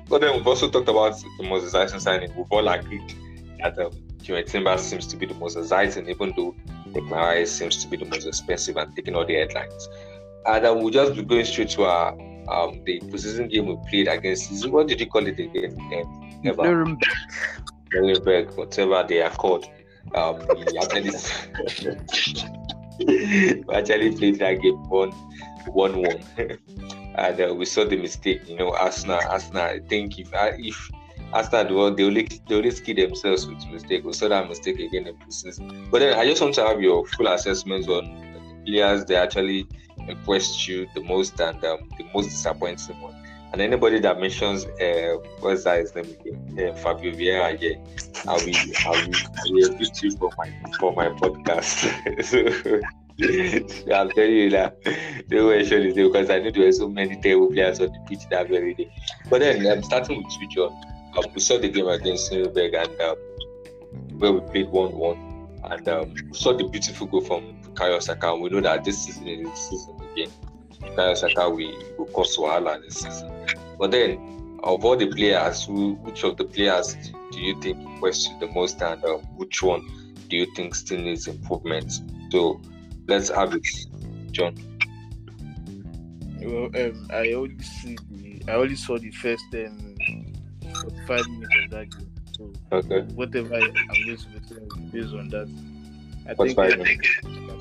But 0.09 0.21
then 0.21 0.37
we've 0.37 0.47
also 0.47 0.69
talked 0.71 0.89
about 0.89 1.21
the 1.39 1.45
most 1.45 1.65
exciting 1.65 2.01
signing. 2.01 2.35
We've 2.37 2.47
all 2.51 2.67
agreed 2.69 3.15
that 3.61 3.79
um, 3.79 3.93
Jurrien 4.19 4.47
Timber 4.47 4.77
seems 4.79 5.07
to 5.09 5.17
be 5.17 5.27
the 5.27 5.35
most 5.35 5.57
exciting, 5.57 6.09
even 6.09 6.33
though 6.37 6.55
Declan 6.89 7.11
Rice 7.11 7.53
seems 7.53 7.77
to 7.85 7.89
be 7.89 7.97
the 7.97 8.07
most 8.07 8.27
expensive 8.27 8.77
and 8.77 8.95
taking 8.95 9.15
all 9.15 9.25
the 9.25 9.35
headlines. 9.35 9.89
And 10.47 10.65
then 10.65 10.79
we'll 10.79 10.91
just 10.91 11.15
be 11.15 11.23
going 11.23 11.45
straight 11.45 11.71
to 11.71 11.85
our 11.85 12.13
um, 12.49 12.83
the 12.85 13.01
preseason 13.01 13.51
game 13.51 13.67
we 13.67 13.77
played 13.89 14.09
against. 14.09 14.69
What 14.69 14.89
did 14.89 15.01
you 15.01 15.07
call 15.07 15.27
it 15.27 15.39
again? 15.39 15.77
Um. 15.79 16.27
Nuremberg. 16.43 16.99
Nuremberg, 17.93 18.57
whatever 18.57 19.05
they 19.09 19.23
are 19.23 19.31
called. 19.31 19.67
Um, 20.15 20.47
we 20.49 20.79
actually, 20.83 21.11
we 23.67 23.75
actually 23.75 24.17
played 24.17 24.39
that 24.39 24.61
game 24.63 24.89
one, 24.89 25.11
one, 25.67 26.03
one, 26.03 26.23
and 27.17 27.41
uh, 27.41 27.55
we 27.55 27.65
saw 27.65 27.85
the 27.85 27.97
mistake. 27.97 28.49
You 28.49 28.59
know, 28.59 28.75
Arsenal, 28.75 29.21
Arsenal. 29.29 29.63
I 29.63 29.81
think 29.81 30.19
if 30.19 30.33
uh, 30.33 30.53
if 30.59 30.91
Arsenal 31.33 31.77
well, 31.77 31.95
they 31.95 32.05
only 32.05 32.29
they 32.49 32.55
only 32.55 32.71
skill 32.71 32.95
themselves 32.95 33.47
with 33.47 33.67
mistake. 33.67 34.05
We 34.05 34.13
saw 34.13 34.29
that 34.29 34.49
mistake 34.49 34.79
again 34.79 35.09
in 35.09 35.17
preseason. 35.17 35.91
But 35.91 36.01
then 36.01 36.19
I 36.19 36.25
just 36.25 36.41
want 36.41 36.55
to 36.55 36.67
have 36.67 36.81
your 36.81 37.07
full 37.07 37.27
assessments 37.27 37.89
on 37.89 38.36
players 38.67 39.05
they 39.05 39.17
actually 39.17 39.67
impressed 40.09 40.69
you 40.69 40.87
the 40.95 41.03
most 41.03 41.41
and 41.41 41.63
um, 41.65 41.89
the 41.99 42.05
most 42.15 42.27
disappointing 42.27 43.01
one. 43.01 43.15
And 43.53 43.61
anybody 43.61 44.01
that 44.01 44.21
mentions 44.21 44.65
uh, 44.65 45.17
what's 45.41 45.65
that 45.65 45.81
his 45.81 45.95
name 45.95 46.05
again? 46.21 46.69
Uh, 46.69 46.75
Fabio 46.77 47.13
Vieira, 47.13 47.57
yeah, 47.61 47.77
I 48.29 48.35
will, 48.35 48.55
I 48.85 49.07
will, 49.07 49.15
I 49.17 49.77
will 49.79 50.03
you 50.03 50.11
for 50.17 50.31
my 50.37 50.53
for 50.79 50.93
my 50.93 51.09
podcast. 51.09 52.25
so, 52.25 52.81
I'm 53.19 54.11
telling 54.11 54.33
you 54.33 54.51
that 54.51 54.77
don't 55.29 55.49
mention 55.49 55.83
his 55.85 55.97
name 55.97 56.13
because 56.13 56.29
I 56.29 56.39
know 56.41 56.51
there 56.51 56.67
were 56.67 56.73
so 56.73 56.89
many 56.89 57.19
terrible 57.21 57.49
players 57.49 57.81
on 57.81 57.87
the 57.87 57.99
pitch 58.07 58.29
that 58.31 58.49
very 58.49 58.75
day. 58.75 58.93
But 59.31 59.41
then 59.41 59.67
I'm 59.67 59.83
starting 59.83 60.23
with 60.23 60.55
you. 60.55 60.65
Um, 60.65 61.25
we 61.35 61.41
saw 61.41 61.57
the 61.59 61.71
game 61.71 61.89
against 61.89 62.31
Nuremberg 62.31 62.75
and 62.75 63.01
um, 63.01 63.17
where 64.19 64.33
we 64.33 64.41
played 64.41 64.69
one-one, 64.69 65.49
and 65.65 65.89
um, 65.89 66.15
we 66.31 66.37
saw 66.37 66.53
the 66.53 66.65
beautiful 66.65 67.07
goal 67.07 67.23
from 67.23 67.57
Bukayo 67.77 68.03
Saka. 68.03 68.35
We 68.35 68.49
know 68.51 68.61
that 68.61 68.85
this 68.85 69.05
season 69.05 69.29
is 69.29 69.49
the 69.49 69.57
season 69.57 70.01
again. 70.13 70.31
Bukayo 70.81 71.17
Saka 71.17 71.51
will, 71.51 71.73
will 71.99 72.07
cause 72.07 72.37
wahala 72.37 72.81
this 72.83 73.03
season. 73.03 73.31
But 73.79 73.91
then, 73.91 74.59
of 74.63 74.85
all 74.85 74.97
the 74.97 75.07
players, 75.07 75.65
who, 75.65 75.95
which 75.97 76.25
of 76.25 76.37
the 76.37 76.45
players 76.45 76.97
do 77.33 77.41
you 77.41 77.61
think 77.61 77.79
you 77.79 78.39
the 78.41 78.51
most, 78.55 78.81
and 78.83 79.05
um, 79.05 79.21
which 79.37 79.63
one 79.63 79.83
do 80.29 80.37
you 80.37 80.47
think 80.55 80.75
still 80.75 81.01
needs 81.01 81.29
improvement? 81.29 81.93
So 82.33 82.61
let's 83.07 83.29
have 83.29 83.55
it, 83.55 83.67
John. 84.33 84.57
Well, 86.41 86.71
um, 86.75 87.09
I 87.13 87.33
only 87.33 87.59
see 87.63 87.97
the, 88.11 88.43
I 88.49 88.55
only 88.55 88.77
saw 88.77 88.99
the 88.99 89.11
first 89.11 89.45
um, 89.55 89.95
45 90.81 91.29
minutes 91.29 91.57
of 91.57 91.71
that 91.71 91.91
game. 91.97 92.11
So 92.37 92.53
Okay. 92.73 93.01
whatever 93.15 93.55
I, 93.55 93.59
I'm 93.91 94.05
going 94.05 94.17
to 94.17 94.29
based 94.93 95.15
on 95.15 95.29
that. 95.31 95.49
I 96.29 96.35
What's 96.35 96.55
think 96.55 96.57
five 96.57 96.79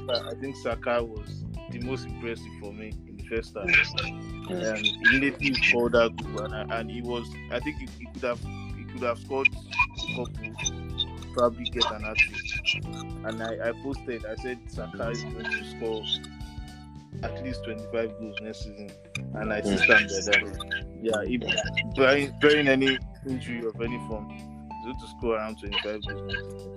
I 0.09 0.33
think 0.39 0.55
Saka 0.55 1.03
was 1.03 1.43
the 1.71 1.79
most 1.79 2.05
impressive 2.05 2.51
for 2.59 2.73
me 2.73 2.93
in 3.07 3.17
the 3.17 3.23
first 3.23 3.55
half. 3.55 3.67
He 3.67 4.95
immediately 5.03 5.53
scored 5.55 5.93
that 5.93 6.15
goal, 6.15 6.45
and, 6.45 6.71
and 6.71 6.91
he 6.91 7.01
was. 7.01 7.27
I 7.51 7.59
think 7.59 7.77
he, 7.77 7.87
he 7.99 8.05
could 8.13 8.23
have 8.23 8.39
he 8.77 8.83
could 8.85 9.01
have 9.01 9.19
scored 9.19 9.47
a 9.47 10.15
couple, 10.15 11.33
probably 11.33 11.65
get 11.65 11.85
an 11.91 12.13
trick. 12.15 12.83
And 13.25 13.41
I, 13.41 13.69
I 13.69 13.71
posted. 13.83 14.25
I 14.25 14.35
said 14.35 14.59
Saka 14.67 15.09
is 15.09 15.23
going 15.23 15.45
to 15.45 15.77
score 15.77 16.03
at 17.23 17.43
least 17.43 17.63
25 17.63 18.19
goals 18.19 18.35
next 18.41 18.59
season, 18.59 18.91
and 19.35 19.51
I 19.51 19.61
still 19.61 19.77
stand 19.77 20.09
by 20.09 20.31
that. 20.31 20.85
Yeah, 21.01 21.21
if 21.23 21.95
bearing, 21.95 22.33
bearing 22.41 22.67
any 22.67 22.97
injury 23.27 23.65
of 23.65 23.79
any 23.81 23.97
form, 24.07 24.29
he's 24.29 24.43
going 24.43 24.99
to 24.99 25.07
score 25.17 25.35
around 25.35 25.59
25 25.59 26.01
goals. 26.07 26.69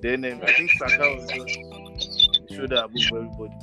Then 0.00 0.24
um, 0.24 0.40
I 0.42 0.52
think 0.52 0.70
Saka 0.72 0.98
was 0.98 1.26
just 1.30 1.58
shoulder 2.54 2.76
above 2.76 3.02
everybody. 3.06 3.54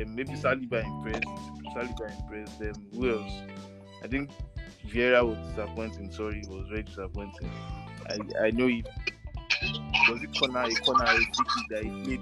Um, 0.00 0.14
maybe 0.14 0.32
Saliba 0.32 0.84
impressed. 0.84 1.26
Saliba 1.74 2.20
impressed 2.20 2.58
them. 2.58 2.74
Who 2.94 3.10
else? 3.18 3.32
I 4.02 4.08
think 4.08 4.30
Vieira 4.88 5.24
was 5.26 5.38
disappointing. 5.48 6.10
Sorry, 6.10 6.42
he 6.42 6.48
was 6.48 6.66
very 6.68 6.82
disappointing. 6.82 7.50
I, 8.08 8.46
I 8.46 8.50
know 8.50 8.66
he 8.66 8.84
was 10.08 10.22
it 10.22 10.38
corner 10.38 10.62
a 10.62 10.74
corner 10.84 11.04
a 11.04 11.18
that 11.70 11.84
he 11.84 11.90
played 12.16 12.20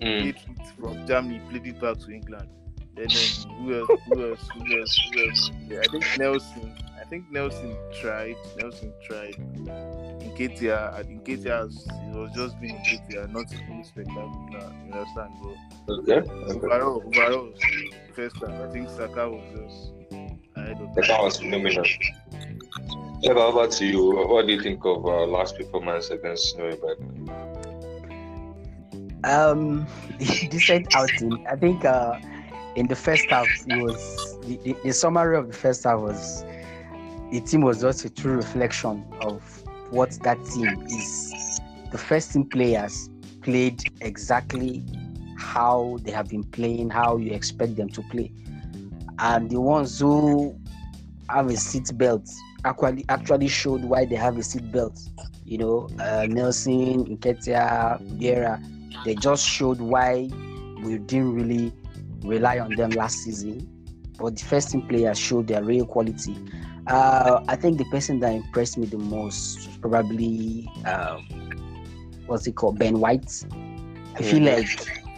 Mm. 0.00 0.20
played 0.20 0.36
from 0.78 1.06
Germany, 1.06 1.40
played 1.50 1.66
it 1.66 1.80
back 1.80 1.98
to 1.98 2.10
England. 2.10 2.48
Then 2.96 3.06
um, 3.06 3.56
who 3.56 3.80
else? 3.80 4.00
Who 4.06 4.30
else? 4.30 4.48
Who 4.54 4.80
else? 4.80 5.00
Who 5.12 5.28
else? 5.28 5.50
Yeah, 5.68 5.80
I 5.80 5.88
think 5.88 6.04
Nelson. 6.18 6.76
I 7.00 7.06
think 7.06 7.30
Nelson 7.30 7.76
tried. 8.00 8.36
Nelson 8.58 8.92
tried. 9.06 9.34
Nketiah, 10.24 10.94
I 10.94 11.02
think 11.02 11.24
Nketiah 11.24 11.64
has, 11.64 11.86
it 11.86 12.16
was 12.16 12.30
just 12.34 12.58
being 12.60 12.76
Nketiah, 12.76 13.30
not 13.30 13.44
really 13.68 13.84
spectacular. 13.84 14.72
You 14.86 14.92
understand, 14.92 15.34
bro? 15.42 15.54
Okay. 15.98 16.12
okay. 16.12 16.56
Overall, 16.56 17.02
overall, 17.04 17.52
first 18.14 18.40
time, 18.40 18.62
I 18.62 18.72
think 18.72 18.88
Saka 18.88 19.28
was 19.28 19.44
just 19.52 19.92
ahead 20.56 20.80
of 20.80 20.94
That 20.94 21.22
was 21.22 21.38
phenomenal. 21.38 21.84
Eva, 23.22 23.40
how 23.40 23.48
about 23.50 23.80
you? 23.80 24.26
What 24.28 24.46
do 24.46 24.52
you 24.52 24.60
think 24.62 24.84
of 24.84 25.04
our 25.04 25.26
last 25.26 25.56
performance 25.56 26.10
against 26.10 26.56
Nuremberg? 26.56 26.98
Um, 29.24 29.86
decent 30.18 30.94
outing. 30.94 31.46
I 31.46 31.56
think 31.56 31.84
uh, 31.84 32.18
in 32.76 32.86
the 32.86 32.96
first 32.96 33.30
half, 33.30 33.46
it 33.66 33.76
was 33.76 34.38
the, 34.42 34.76
the, 34.84 34.92
summary 34.92 35.36
of 35.36 35.48
the 35.48 35.52
first 35.52 35.84
half 35.84 36.00
was 36.00 36.44
the 37.30 37.40
team 37.40 37.62
was 37.62 37.80
just 37.80 38.04
a 38.04 38.10
true 38.10 38.34
reflection 38.36 39.04
of 39.20 39.42
what 39.90 40.10
that 40.22 40.38
team 40.46 40.86
is. 40.86 41.60
The 41.92 41.98
first 41.98 42.32
team 42.32 42.44
players 42.44 43.08
played 43.42 43.80
exactly 44.00 44.84
how 45.38 45.98
they 46.02 46.10
have 46.10 46.28
been 46.28 46.44
playing, 46.44 46.90
how 46.90 47.16
you 47.16 47.32
expect 47.32 47.76
them 47.76 47.88
to 47.90 48.02
play, 48.10 48.32
and 49.18 49.50
the 49.50 49.60
ones 49.60 50.00
who 50.00 50.58
have 51.28 51.48
a 51.48 51.56
seat 51.56 51.96
belt 51.96 52.28
actually 52.64 53.04
actually 53.08 53.48
showed 53.48 53.84
why 53.84 54.04
they 54.04 54.16
have 54.16 54.38
a 54.38 54.42
seat 54.42 54.70
belt. 54.72 54.98
You 55.44 55.58
know, 55.58 55.88
uh, 55.98 56.26
Nelson, 56.28 57.04
Nketiah, 57.04 58.00
Vieira 58.18 58.62
they 59.04 59.14
just 59.14 59.46
showed 59.46 59.80
why 59.80 60.30
we 60.82 60.98
didn't 60.98 61.34
really 61.34 61.72
rely 62.24 62.58
on 62.58 62.74
them 62.74 62.94
last 62.94 63.18
season. 63.18 63.70
But 64.18 64.36
the 64.36 64.44
first 64.44 64.70
team 64.70 64.82
players 64.82 65.18
showed 65.18 65.48
their 65.48 65.62
real 65.64 65.86
quality. 65.86 66.36
Uh, 66.86 67.42
I 67.48 67.56
think 67.56 67.78
the 67.78 67.84
person 67.86 68.20
that 68.20 68.32
impressed 68.32 68.78
me 68.78 68.86
the 68.86 68.98
most 68.98 69.66
was 69.66 69.76
probably 69.78 70.68
um, 70.84 71.26
what's 72.26 72.46
it 72.46 72.52
called, 72.56 72.78
Ben 72.78 73.00
White. 73.00 73.30
I 74.16 74.22
feel 74.22 74.42
like 74.42 74.68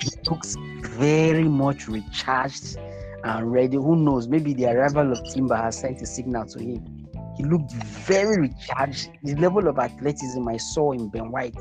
he 0.02 0.10
looks 0.30 0.56
very 0.82 1.44
much 1.44 1.88
recharged 1.88 2.78
and 3.24 3.52
ready. 3.52 3.76
Who 3.76 3.96
knows? 3.96 4.28
Maybe 4.28 4.54
the 4.54 4.66
arrival 4.66 5.12
of 5.12 5.20
Timber 5.34 5.56
has 5.56 5.78
sent 5.78 6.00
a 6.00 6.06
signal 6.06 6.46
to 6.46 6.58
him. 6.58 7.06
He 7.36 7.44
looked 7.44 7.72
very 7.72 8.40
recharged. 8.40 9.10
The 9.22 9.34
level 9.34 9.68
of 9.68 9.78
athleticism 9.78 10.48
I 10.48 10.56
saw 10.56 10.92
in 10.92 11.08
Ben 11.10 11.30
White 11.30 11.56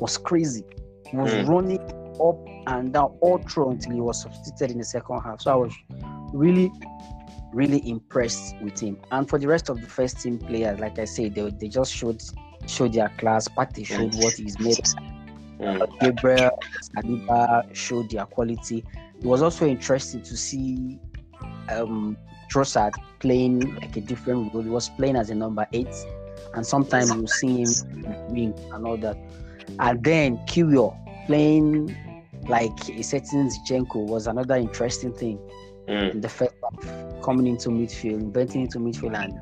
was 0.00 0.18
crazy. 0.18 0.64
He 1.08 1.16
was 1.16 1.32
Mm. 1.32 1.48
running 1.48 2.01
up 2.20 2.38
and 2.66 2.92
down 2.92 3.16
all 3.20 3.38
through 3.38 3.70
until 3.70 3.92
he 3.92 4.00
was 4.00 4.22
substituted 4.22 4.72
in 4.72 4.78
the 4.78 4.84
second 4.84 5.20
half. 5.22 5.40
So 5.40 5.52
I 5.52 5.54
was 5.54 5.74
really, 6.32 6.70
really 7.52 7.88
impressed 7.88 8.56
with 8.62 8.78
him. 8.80 8.98
And 9.10 9.28
for 9.28 9.38
the 9.38 9.46
rest 9.46 9.68
of 9.68 9.80
the 9.80 9.86
first 9.86 10.20
team 10.20 10.38
players, 10.38 10.80
like 10.80 10.98
I 10.98 11.04
said, 11.04 11.34
they, 11.34 11.50
they 11.50 11.68
just 11.68 11.92
showed 11.92 12.22
showed 12.66 12.92
their 12.92 13.08
class. 13.18 13.48
Partey 13.48 13.84
showed 13.86 14.14
what 14.16 14.34
he's 14.34 14.58
made. 14.58 14.78
Mm. 15.58 16.00
Gabriel, 16.00 16.58
Saliba 16.96 17.74
showed 17.74 18.10
their 18.10 18.24
quality. 18.26 18.84
It 19.18 19.24
was 19.24 19.42
also 19.42 19.66
interesting 19.66 20.22
to 20.22 20.36
see 20.36 20.98
um, 21.68 22.16
Trossard 22.52 22.92
playing 23.20 23.74
like 23.76 23.96
a 23.96 24.00
different 24.00 24.52
role. 24.52 24.62
He 24.62 24.68
was 24.68 24.88
playing 24.90 25.16
as 25.16 25.30
a 25.30 25.34
number 25.34 25.66
eight, 25.72 25.94
and 26.54 26.66
sometimes 26.66 27.14
you 27.14 27.26
see 27.26 27.62
him 27.62 28.32
wing 28.32 28.54
and 28.72 28.86
all 28.86 28.96
that. 28.98 29.16
And 29.78 30.02
then 30.02 30.38
Kiwior 30.46 30.98
playing 31.26 31.94
like 32.48 32.88
a 32.90 33.02
certain 33.02 33.48
Zinchenko 33.48 34.06
was 34.06 34.26
another 34.26 34.56
interesting 34.56 35.12
thing 35.12 35.38
Mm. 35.88 36.12
in 36.14 36.20
the 36.20 36.28
first 36.28 36.54
half, 36.62 37.22
coming 37.22 37.46
into 37.48 37.68
midfield, 37.70 38.20
inventing 38.20 38.62
into 38.62 38.78
midfield, 38.78 39.16
and 39.20 39.34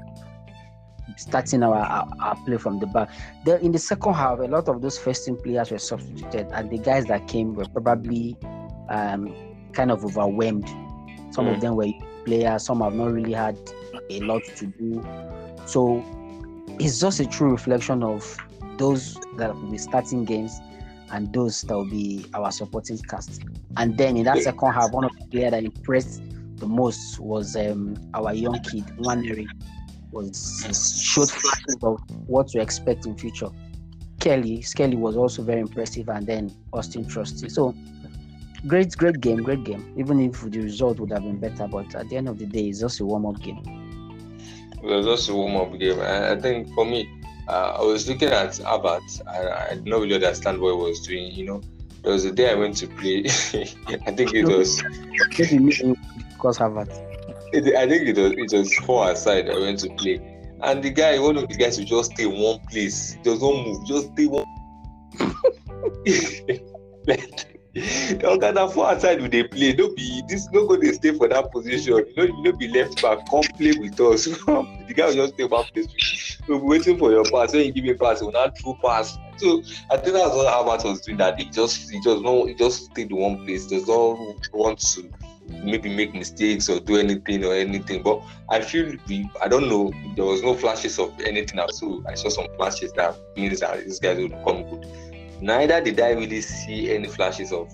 starting 1.19 1.63
our, 1.63 1.75
our, 1.77 2.09
our 2.21 2.37
play 2.47 2.57
from 2.57 2.79
the 2.79 2.87
back. 2.87 3.11
Then 3.45 3.61
in 3.61 3.73
the 3.73 3.79
second 3.79 4.15
half, 4.15 4.39
a 4.39 4.45
lot 4.45 4.67
of 4.69 4.81
those 4.81 4.99
first 4.99 5.27
team 5.27 5.37
players 5.37 5.71
were 5.71 5.79
substituted, 5.79 6.47
and 6.53 6.71
the 6.71 6.79
guys 6.79 7.05
that 7.07 7.29
came 7.29 7.55
were 7.55 7.67
probably 7.67 8.39
um, 8.89 9.35
kind 9.73 9.91
of 9.91 10.03
overwhelmed. 10.03 10.67
Some 11.31 11.47
of 11.47 11.59
Mm. 11.59 11.61
them 11.61 11.77
were 11.77 11.89
players, 12.25 12.65
some 12.65 12.81
have 12.81 12.95
not 12.95 13.13
really 13.13 13.35
had 13.35 13.59
a 14.09 14.21
lot 14.21 14.43
to 14.57 14.67
do. 14.67 15.05
So 15.67 16.03
it's 16.79 16.99
just 17.01 17.21
a 17.21 17.27
true 17.27 17.51
reflection 17.51 18.03
of 18.03 18.37
those 18.79 19.15
that 19.37 19.55
will 19.55 19.71
be 19.71 19.79
starting 19.79 20.25
games 20.25 20.59
and 21.13 21.33
those 21.33 21.63
that 21.63 21.75
will 21.75 21.89
be 21.89 22.27
our 22.35 22.51
supporting 22.51 22.99
cast. 22.99 23.43
And 23.77 23.97
then 23.97 24.17
in 24.17 24.25
that 24.25 24.39
second 24.39 24.73
half, 24.73 24.93
one 24.93 25.05
of 25.05 25.13
the 25.19 25.27
players 25.27 25.51
that 25.53 25.65
impressed 25.65 26.23
the 26.57 26.67
most 26.67 27.19
was 27.19 27.57
um, 27.57 27.97
our 28.15 28.35
young 28.35 28.61
kid, 28.61 28.87
Nwaneri. 28.99 29.47
Was 30.13 30.65
showed 31.05 31.31
flashes 31.31 31.77
of 31.85 32.01
what 32.27 32.49
to 32.49 32.61
expect 32.61 33.07
in 33.07 33.17
future. 33.17 33.49
Kelly, 34.19 34.61
Skelly 34.61 34.97
was 34.97 35.17
also 35.17 35.41
very 35.41 35.61
impressive, 35.61 36.09
and 36.09 36.27
then 36.27 36.51
Auston 36.73 37.09
Trusty. 37.09 37.49
So 37.49 37.77
great, 38.67 38.97
great 38.97 39.21
game, 39.21 39.41
great 39.45 39.63
game. 39.63 39.95
Even 39.97 40.19
if 40.19 40.41
the 40.41 40.59
result 40.59 40.99
would 40.99 41.13
have 41.13 41.23
been 41.23 41.39
better, 41.39 41.69
but 41.69 41.95
at 41.95 42.09
the 42.09 42.17
end 42.17 42.29
of 42.29 42.39
the 42.39 42.47
day, 42.47 42.71
it's 42.71 42.81
just 42.81 42.99
a 42.99 43.05
warm-up 43.05 43.41
game. 43.41 43.63
It 44.73 44.83
was 44.83 45.07
just 45.07 45.29
a 45.29 45.35
warm 45.35 45.55
up 45.55 45.79
game. 45.79 46.01
I, 46.01 46.33
I 46.33 46.41
think 46.41 46.75
for 46.75 46.85
me, 46.85 47.09
uh, 47.51 47.77
I 47.81 47.83
was 47.83 48.09
looking 48.09 48.29
at 48.29 48.61
Abbott. 48.61 49.03
I, 49.27 49.71
I 49.71 49.75
did 49.75 49.87
not 49.87 50.01
really 50.01 50.15
understand 50.15 50.61
what 50.61 50.71
he 50.77 50.83
was 50.83 51.01
doing. 51.01 51.33
You 51.33 51.47
know, 51.47 51.61
there 52.03 52.13
was 52.13 52.25
a 52.25 52.31
day 52.33 52.51
I 52.51 52.55
went 52.55 52.77
to 52.79 52.87
play. 52.87 53.25
I 54.07 54.13
think 54.13 54.35
it 54.35 54.47
was. 54.47 54.83
Maybe 55.39 55.59
me 55.59 55.75
and 55.81 55.97
you 55.97 55.97
discuss 56.29 56.59
Harvard. 56.59 56.89
It, 57.53 57.75
I 57.75 57.89
think 57.89 58.09
it 58.09 58.17
was. 58.17 58.33
It 58.33 58.57
was 58.57 58.75
four 58.87 59.11
aside. 59.11 59.51
I 59.51 59.59
went 59.59 59.81
to 59.81 59.91
play, 59.95 60.21
and 60.63 60.83
the 60.83 60.91
guy, 60.91 61.19
one 61.19 61.37
of 61.37 61.49
the 61.49 61.57
guys, 61.57 61.79
would 61.79 61.89
just 61.89 62.13
stay 62.13 62.25
in 62.25 62.39
one 62.39 62.61
place. 62.71 63.17
Just 63.25 63.41
don't 63.41 63.67
move. 63.67 63.85
Just 63.87 64.13
stay 64.13 64.27
one. 64.27 64.47
like, 67.07 67.51
the 67.75 68.27
oga 68.31 68.55
na 68.55 68.69
four 68.69 68.93
aside 68.93 69.21
we 69.21 69.29
dey 69.29 69.43
play. 69.43 69.73
No 69.73 69.93
be 69.95 70.23
this. 70.29 70.49
No 70.53 70.69
go 70.69 70.77
dey 70.77 70.93
stay 70.93 71.13
for 71.13 71.27
that 71.27 71.51
position. 71.51 71.97
You 71.97 72.15
know, 72.17 72.25
you 72.25 72.43
no 72.45 72.53
be 72.53 72.69
left 72.69 73.03
back. 73.03 73.29
Come 73.29 73.43
play 73.59 73.73
with 73.73 73.99
us. 74.01 74.25
the 74.87 74.95
guy 74.95 75.07
will 75.07 75.15
just 75.15 75.35
stay 75.35 75.45
one 75.45 75.65
place. 75.75 76.30
We'll 76.49 76.59
be 76.59 76.67
waiting 76.67 76.99
for 76.99 77.11
your 77.11 77.25
pass. 77.25 77.53
When 77.53 77.65
you 77.65 77.73
give 77.73 77.85
me 77.85 77.95
pass, 77.95 78.21
he 78.21 78.25
will 78.27 78.33
not 78.33 78.57
pass. 78.83 79.19
So 79.37 79.63
I 79.91 79.97
think 79.97 80.15
that's 80.17 80.35
what 80.35 80.47
Albert 80.47 80.85
was 80.85 81.01
doing 81.01 81.19
that. 81.19 81.39
He 81.39 81.47
just 81.47 81.91
he 81.91 82.01
just 82.01 82.23
no 82.23 82.47
he 82.47 82.55
just 82.55 82.87
stayed 82.87 83.11
in 83.11 83.17
one 83.17 83.45
place. 83.45 83.67
Does 83.67 83.87
not 83.87 84.19
want 84.53 84.79
to 84.79 85.11
maybe 85.49 85.95
make 85.95 86.15
mistakes 86.15 86.69
or 86.69 86.81
do 86.81 86.97
anything 86.97 87.45
or 87.45 87.55
anything. 87.55 88.03
But 88.03 88.23
I 88.49 88.61
feel 88.61 88.95
we 89.09 89.31
I 89.41 89.49
don't 89.49 89.69
know. 89.69 89.93
There 90.17 90.25
was 90.25 90.43
no 90.43 90.55
flashes 90.55 90.99
of 90.99 91.19
anything. 91.21 91.61
So 91.71 92.03
I 92.07 92.15
saw 92.15 92.29
some 92.29 92.47
flashes 92.57 92.93
that 92.93 93.17
means 93.37 93.61
that 93.61 93.85
this 93.85 93.99
guy 93.99 94.15
will 94.15 94.31
come 94.45 94.69
good. 94.69 94.87
Neither 95.41 95.81
did 95.81 96.01
I 96.01 96.11
really 96.11 96.43
see 96.43 96.95
any 96.95 97.09
flashes 97.09 97.53
of, 97.53 97.73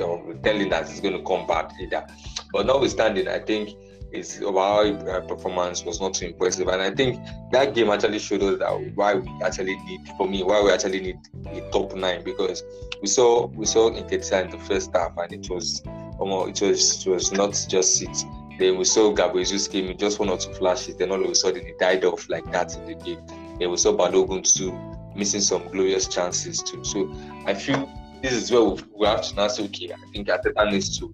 of 0.00 0.42
telling 0.42 0.68
that 0.70 0.88
he's 0.88 1.00
going 1.00 1.16
to 1.16 1.22
come 1.22 1.46
back 1.46 1.70
either. 1.80 2.04
But 2.52 2.66
notwithstanding, 2.66 3.28
I 3.28 3.38
think 3.38 3.70
his 4.14 4.40
overall 4.42 5.22
performance 5.22 5.84
was 5.84 6.00
not 6.00 6.14
too 6.14 6.26
impressive, 6.26 6.68
and 6.68 6.80
I 6.80 6.94
think 6.94 7.20
that 7.52 7.74
game 7.74 7.90
actually 7.90 8.18
showed 8.18 8.42
us 8.42 8.58
that 8.58 8.92
why 8.94 9.14
we 9.14 9.30
actually 9.42 9.76
need, 9.84 10.08
for 10.16 10.28
me, 10.28 10.42
why 10.42 10.62
we 10.62 10.70
actually 10.70 11.00
need 11.00 11.18
a 11.46 11.70
top 11.70 11.94
nine 11.94 12.22
because 12.22 12.62
we 13.02 13.08
saw 13.08 13.46
we 13.48 13.66
saw 13.66 13.90
Nketiah 13.90 14.44
in 14.44 14.50
the 14.50 14.58
first 14.58 14.94
half, 14.94 15.16
and 15.16 15.32
it 15.32 15.50
was 15.50 15.82
almost 16.18 16.62
it 16.62 16.68
was 16.68 17.06
it 17.06 17.10
was 17.10 17.32
not 17.32 17.66
just 17.68 18.02
it. 18.02 18.24
Then 18.58 18.78
we 18.78 18.84
saw 18.84 19.12
Gabriel 19.12 19.44
Jesus 19.44 19.66
came 19.66 19.90
in 19.90 19.98
just 19.98 20.20
one 20.20 20.28
or 20.28 20.38
two 20.38 20.52
flashes, 20.54 20.96
then 20.96 21.10
all 21.10 21.22
of 21.22 21.28
a 21.28 21.34
sudden 21.34 21.66
it 21.66 21.78
died 21.78 22.04
off 22.04 22.28
like 22.28 22.50
that 22.52 22.76
in 22.76 22.86
the 22.86 22.94
game. 22.94 23.26
Then 23.58 23.70
we 23.70 23.76
saw 23.76 23.92
Balogun 23.92 24.44
too 24.44 24.72
missing 25.16 25.40
some 25.40 25.66
glorious 25.68 26.06
chances 26.08 26.62
too. 26.62 26.84
So 26.84 27.12
I 27.46 27.54
feel 27.54 27.90
this 28.22 28.32
is 28.32 28.50
where 28.50 28.62
we, 28.62 28.82
we 28.96 29.06
have 29.06 29.22
to 29.22 29.34
now 29.34 29.48
say, 29.48 29.64
okay, 29.64 29.92
I 29.92 30.10
think 30.12 30.28
Arteta 30.28 30.70
needs 30.70 30.98
to 30.98 31.12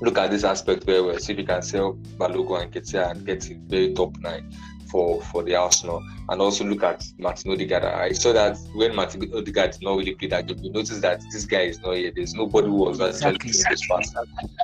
look 0.00 0.18
at 0.18 0.30
this 0.30 0.44
aspect 0.44 0.84
very 0.84 1.02
well, 1.02 1.18
see 1.18 1.32
if 1.32 1.38
he 1.38 1.44
can 1.44 1.62
sell 1.62 1.94
Balogun 2.18 2.62
and 2.62 2.72
Nketiah 2.72 3.10
and 3.10 3.26
get 3.26 3.50
it 3.50 3.58
very 3.66 3.94
top 3.94 4.16
nine 4.18 4.50
for 4.90 5.20
for 5.22 5.42
the 5.42 5.54
Arsenal, 5.54 6.02
and 6.30 6.40
also 6.40 6.64
look 6.64 6.82
at 6.82 7.04
Martin 7.18 7.52
Odegaard. 7.52 7.84
I 7.84 8.12
saw 8.12 8.32
that 8.32 8.56
when 8.74 8.94
Martin 8.94 9.30
Odegaard 9.34 9.72
did 9.72 9.82
not 9.82 9.96
really 9.98 10.14
play 10.14 10.28
that 10.28 10.46
game, 10.46 10.58
you 10.62 10.72
notice 10.72 11.00
that 11.00 11.22
this 11.32 11.44
guy 11.44 11.62
is 11.62 11.80
not 11.80 11.96
here. 11.96 12.12
There's 12.14 12.34
nobody 12.34 12.68
who 12.68 12.74
was 12.74 13.00
Exactly. 13.00 13.50
this 13.50 13.64
fast. 13.86 14.16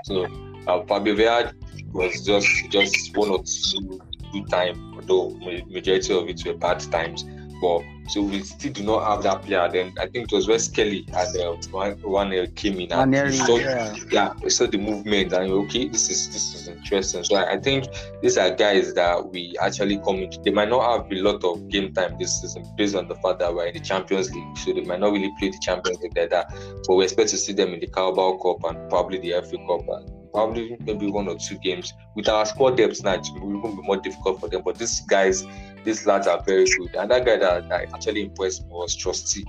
So 0.04 0.26
uh, 0.66 0.82
Fabio 0.86 1.52
was 1.92 2.24
just 2.24 2.48
just 2.70 3.16
one 3.16 3.30
or 3.30 3.42
two 3.44 4.00
good 4.32 4.48
time, 4.48 4.94
although 4.96 5.30
majority 5.68 6.14
of 6.14 6.28
it 6.28 6.44
were 6.46 6.54
bad 6.54 6.80
times. 6.80 7.24
But 7.60 7.82
so 8.08 8.22
we 8.22 8.42
still 8.42 8.72
do 8.72 8.82
not 8.82 9.06
have 9.06 9.22
that 9.22 9.42
player. 9.42 9.68
Then 9.70 9.92
I 9.98 10.06
think 10.06 10.32
it 10.32 10.34
was 10.34 10.48
where 10.48 10.58
Skelly 10.58 11.06
and 11.12 11.40
uh, 11.40 11.56
one 11.70 11.92
one 12.02 12.32
uh, 12.32 12.46
came 12.54 12.80
in 12.80 12.92
and 12.92 13.12
Nwaneri, 13.12 13.32
saw, 13.32 13.56
yeah. 13.56 13.94
yeah, 14.10 14.32
we 14.42 14.50
saw 14.50 14.66
the 14.66 14.78
movement 14.78 15.32
and 15.32 15.50
okay, 15.52 15.88
this 15.88 16.10
is 16.10 16.28
this 16.28 16.54
is 16.54 16.68
interesting. 16.68 17.24
So 17.24 17.36
I, 17.36 17.52
I 17.52 17.60
think 17.60 17.86
these 18.22 18.36
are 18.36 18.50
guys 18.50 18.94
that 18.94 19.26
we 19.26 19.56
actually 19.60 19.98
come 19.98 20.16
into. 20.16 20.40
They 20.42 20.50
might 20.50 20.68
not 20.68 20.82
have 20.90 21.10
a 21.10 21.14
lot 21.16 21.44
of 21.44 21.68
game 21.68 21.92
time 21.94 22.16
this 22.18 22.40
season 22.40 22.64
based 22.76 22.94
on 22.94 23.08
the 23.08 23.14
fact 23.16 23.38
that 23.38 23.54
we're 23.54 23.66
in 23.66 23.74
the 23.74 23.80
Champions 23.80 24.32
League, 24.32 24.58
so 24.58 24.72
they 24.72 24.82
might 24.82 25.00
not 25.00 25.12
really 25.12 25.32
play 25.38 25.50
the 25.50 25.58
Champions 25.60 26.00
League 26.00 26.16
like 26.16 26.30
that. 26.30 26.52
But 26.86 26.94
we 26.94 27.04
expect 27.04 27.30
to 27.30 27.38
see 27.38 27.52
them 27.52 27.72
in 27.74 27.80
the 27.80 27.86
Carabao 27.86 28.38
Cup 28.38 28.64
and 28.64 28.88
probably 28.90 29.18
the 29.18 29.32
FA 29.42 29.56
Cup 29.66 29.88
and 29.88 30.23
probably 30.34 30.76
maybe 30.80 31.10
one 31.10 31.28
or 31.28 31.38
two 31.38 31.56
games. 31.58 31.94
With 32.16 32.28
our 32.28 32.44
squad 32.44 32.76
depth 32.76 33.02
now, 33.04 33.14
it 33.14 33.26
will 33.40 33.76
be 33.76 33.82
more 33.82 33.96
difficult 33.96 34.40
for 34.40 34.48
them. 34.48 34.62
But 34.64 34.76
these 34.76 35.00
guys, 35.02 35.44
these 35.84 36.06
lads 36.06 36.26
are 36.26 36.42
very 36.42 36.64
good. 36.64 36.94
And 36.96 37.10
that 37.10 37.24
guy 37.24 37.36
that, 37.36 37.68
that 37.68 37.94
actually 37.94 38.22
impressed 38.22 38.64
me 38.64 38.72
was 38.72 38.96
Trusty. 38.96 39.44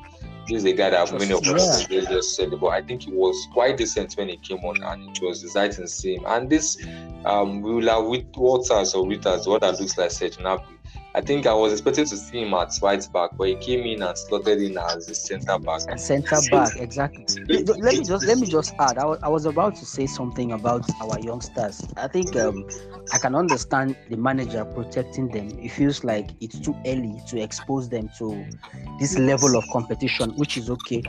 This 0.48 0.58
is 0.58 0.65
a 0.65 0.74
guy 0.74 0.91
that 0.91 1.12
many 1.12 1.32
of 1.34 1.41
us 1.48 1.89
really 1.89 2.06
just 2.06 2.36
said, 2.36 2.52
but 2.62 2.67
I 2.67 2.84
think 2.84 3.02
he 3.02 3.12
was 3.12 3.36
quite 3.52 3.78
decent 3.78 4.13
when 4.13 4.30
he 4.30 4.38
came 4.38 4.60
on, 4.60 4.84
and 4.84 5.10
it 5.10 5.19
was 5.24 5.43
exciting 5.43 5.86
to 5.86 5.88
see 5.88 6.17
him. 6.17 6.24
And 6.28 6.48
this 6.48 6.78
um, 7.26 7.63
we 7.63 7.74
will 7.74 7.89
have 7.89 8.06
with 8.06 8.28
Waters 8.36 8.93
or 8.93 9.06
Witters, 9.06 9.48
what 9.48 9.62
that 9.62 9.80
looks 9.80 9.98
like 9.98 10.12
Serge 10.12 10.38
Gnabry. 10.38 10.74
I 11.15 11.21
think 11.21 11.47
I 11.47 11.54
was 11.54 11.71
expecting 11.71 12.04
to 12.08 12.17
see 12.17 12.41
him 12.41 12.54
at 12.56 12.73
right 12.82 13.08
back, 13.13 13.38
but 13.38 13.47
he 13.47 13.56
came 13.56 13.86
in 13.86 14.01
and 14.04 14.17
slotted 14.17 14.62
in 14.62 14.78
as 14.78 15.08
a 15.08 15.15
centre 15.15 15.58
back. 15.58 15.97
Centre 15.97 16.39
back, 16.51 16.75
exactly. 16.75 17.41
Let 17.47 17.80
let 17.80 17.93
me 17.95 18.04
just 18.04 18.25
let 18.25 18.38
me 18.38 18.45
just 18.45 18.73
add. 18.80 18.97
I 18.97 19.06
was, 19.06 19.19
I 19.23 19.30
was 19.30 19.45
about 19.45 19.75
to 19.75 19.86
say 19.86 20.08
something 20.08 20.51
about 20.51 20.84
our 21.01 21.17
youngsters. 21.21 21.82
I 21.95 22.10
think 22.10 22.36
um, 22.36 22.67
I 23.13 23.17
can 23.17 23.34
understand 23.34 23.95
the 24.10 24.17
manager 24.17 24.65
protecting 24.65 25.30
them. 25.30 25.58
It 25.58 25.69
feels 25.69 26.04
like 26.04 26.32
it's 26.41 26.60
too 26.60 26.75
early 26.86 27.21
to 27.30 27.41
expose 27.41 27.88
them 27.88 28.10
to 28.17 28.45
this 28.99 29.17
level 29.17 29.56
of 29.56 29.63
competition, 29.71 30.32
which 30.32 30.58
is 30.58 30.69
okay. 30.69 31.01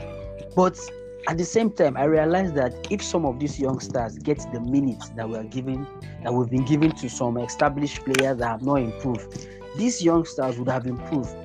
But 0.55 0.79
at 1.27 1.37
the 1.37 1.43
same 1.43 1.69
time, 1.69 1.97
I 1.97 2.05
realize 2.05 2.53
that 2.53 2.73
if 2.89 3.03
some 3.03 3.25
of 3.25 3.39
these 3.41 3.59
youngsters 3.59 4.17
get 4.19 4.39
the 4.53 4.61
minutes 4.61 5.09
that 5.09 5.27
we 5.27 5.35
are 5.35 5.43
giving, 5.43 5.85
that 6.23 6.33
we've 6.33 6.49
been 6.49 6.63
giving 6.63 6.93
to 6.93 7.09
some 7.09 7.37
established 7.39 8.05
players 8.05 8.37
that 8.37 8.47
have 8.47 8.61
not 8.61 8.75
improved, 8.75 9.49
these 9.77 10.03
youngsters 10.03 10.57
would 10.59 10.69
have 10.69 10.85
improved. 10.85 11.35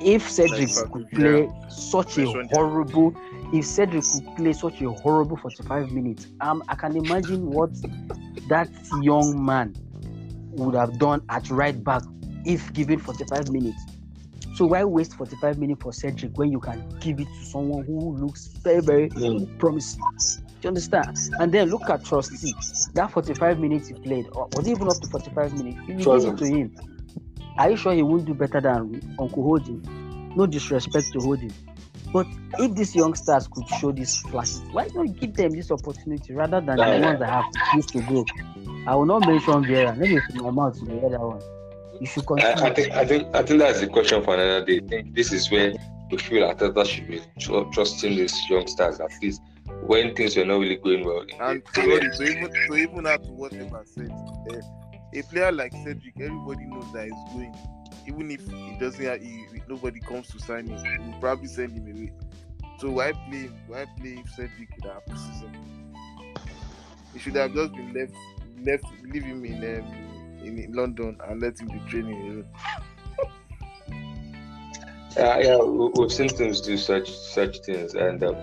If 0.00 0.28
Cedric 0.30 0.74
Like 0.74 0.90
could 0.90 1.10
play 1.12 1.48
such 1.68 2.18
a 2.18 2.26
horrible, 2.50 3.14
if 3.52 3.66
Cedric 3.66 4.04
could 4.10 4.36
play 4.36 4.52
such 4.52 4.80
a 4.82 4.90
horrible 4.90 5.36
45 5.36 5.92
minutes, 5.92 6.26
um, 6.40 6.62
I 6.68 6.74
can 6.74 6.96
imagine 6.96 7.46
what 7.50 7.70
that 8.48 8.68
young 9.02 9.44
man 9.44 9.74
would 10.50 10.74
have 10.74 10.98
done 10.98 11.22
at 11.28 11.50
right 11.50 11.82
back 11.82 12.02
if 12.44 12.72
given 12.72 12.98
45 12.98 13.50
minutes. 13.50 13.80
So 14.54 14.66
why 14.66 14.84
waste 14.84 15.14
45 15.14 15.58
minutes 15.58 15.82
for 15.82 15.92
Cedric 15.92 16.36
when 16.36 16.52
you 16.52 16.60
can 16.60 16.84
give 17.00 17.20
it 17.20 17.28
to 17.28 17.44
someone 17.44 17.84
who 17.84 18.16
looks 18.16 18.48
very, 18.62 18.80
very 18.80 19.08
promising? 19.58 20.02
Do 20.60 20.66
you 20.66 20.68
understand? 20.68 21.16
And 21.38 21.52
then 21.52 21.70
look 21.70 21.88
at 21.88 22.04
Trusty. 22.04 22.52
That 22.94 23.10
45 23.10 23.58
minutes 23.58 23.88
he 23.88 23.94
played, 23.94 24.26
or 24.32 24.48
was 24.52 24.66
it 24.66 24.72
even 24.72 24.88
up 24.88 25.00
to 25.00 25.08
45 25.08 25.54
minutes? 25.54 25.78
If 25.88 25.98
you 26.00 26.06
give 26.20 26.24
it 26.26 26.36
to 26.38 26.44
him, 26.46 26.76
are 27.58 27.70
you 27.70 27.76
sure 27.76 27.92
he 27.92 28.02
won't 28.02 28.24
do 28.24 28.34
better 28.34 28.60
than 28.60 29.00
Uncle 29.18 29.42
Holding? 29.42 29.82
No 30.34 30.46
disrespect 30.46 31.12
to 31.12 31.20
Holding. 31.20 31.52
But 32.12 32.26
if 32.58 32.74
these 32.74 32.94
youngsters 32.94 33.48
could 33.48 33.68
show 33.68 33.92
these 33.92 34.16
flashes, 34.16 34.62
why 34.70 34.88
not 34.94 35.14
give 35.18 35.34
them 35.34 35.52
this 35.52 35.70
opportunity 35.70 36.34
rather 36.34 36.60
than 36.60 36.76
the 36.76 36.98
ones 37.04 37.18
that 37.20 37.28
have 37.30 37.44
used 37.72 37.90
to 37.90 38.00
go? 38.02 38.24
I 38.86 38.94
will 38.96 39.06
not 39.06 39.20
mention 39.20 39.64
Vieira. 39.64 39.96
Let 39.98 40.10
me 40.10 40.20
put 40.20 40.34
my 40.36 40.50
mouth 40.50 40.78
to 40.78 40.84
the 40.84 40.98
other 41.06 41.18
one. 41.20 41.40
You 42.00 42.06
should 42.06 42.24
I, 42.38 42.52
I 42.52 42.70
continue. 42.70 42.74
think 42.74 42.92
I 42.92 43.04
think 43.06 43.36
I 43.36 43.42
think 43.42 43.60
that's 43.60 43.80
a 43.80 43.86
question 43.86 44.22
for 44.24 44.34
another 44.34 44.64
day. 44.66 44.80
I 44.84 44.88
think 44.88 45.14
this 45.14 45.32
is 45.32 45.50
where 45.50 45.72
we 46.10 46.18
feel 46.18 46.42
Arteta 46.52 46.84
should 46.84 47.06
be 47.06 47.20
tr- 47.38 47.62
trusting 47.72 48.16
these 48.16 48.34
youngsters 48.50 49.00
at 49.00 49.10
least 49.22 49.40
when 49.86 50.14
things 50.14 50.36
were 50.36 50.44
not 50.44 50.58
really 50.58 50.76
going 50.76 51.04
well. 51.04 51.24
And 51.40 51.62
They 51.74 51.82
sorry, 51.82 52.00
to 52.00 52.22
even 52.24 52.50
to 52.68 52.74
even 52.76 53.06
add 53.06 53.22
to 53.24 53.30
what 53.30 53.52
Emma 53.52 53.82
said, 53.84 54.10
eh, 54.50 54.60
a 55.14 55.22
player 55.22 55.52
like 55.52 55.72
Cedric, 55.72 56.14
everybody 56.20 56.64
knows 56.64 56.90
that 56.92 57.04
he's 57.04 57.32
going. 57.34 57.56
Even 58.06 58.30
if 58.30 58.46
he 58.48 58.76
doesn't, 58.80 59.04
have, 59.04 59.20
he, 59.22 59.46
nobody 59.68 60.00
comes 60.00 60.28
to 60.28 60.38
sign 60.40 60.66
him, 60.66 60.78
he 60.84 60.98
will 61.10 61.20
probably 61.20 61.46
send 61.46 61.72
him 61.76 61.86
away. 61.86 62.12
So 62.78 62.90
why 62.90 63.12
play? 63.12 63.50
Why 63.68 63.84
play 63.98 64.22
if 64.24 64.28
Cedric 64.30 64.70
in 64.82 64.90
our 64.90 65.02
season? 65.08 65.94
He 67.12 67.18
should 67.18 67.36
have 67.36 67.54
just 67.54 67.72
been 67.74 67.92
left, 67.92 68.14
left, 68.64 68.84
leave 69.04 69.22
him 69.24 69.44
in 69.44 69.56
um, 69.62 70.42
in, 70.42 70.72
London 70.72 71.16
and 71.28 71.40
let 71.40 71.60
him 71.60 71.68
be 71.68 71.78
training. 71.88 72.20
alone. 72.20 72.46
Yeah, 75.16 75.38
yeah, 75.38 75.58
we- 75.58 75.90
we've 75.94 76.10
seen 76.10 76.28
teams 76.28 76.60
do 76.62 76.76
such 76.78 77.10
such 77.10 77.60
things, 77.60 77.94
and 77.94 78.22
um, 78.24 78.36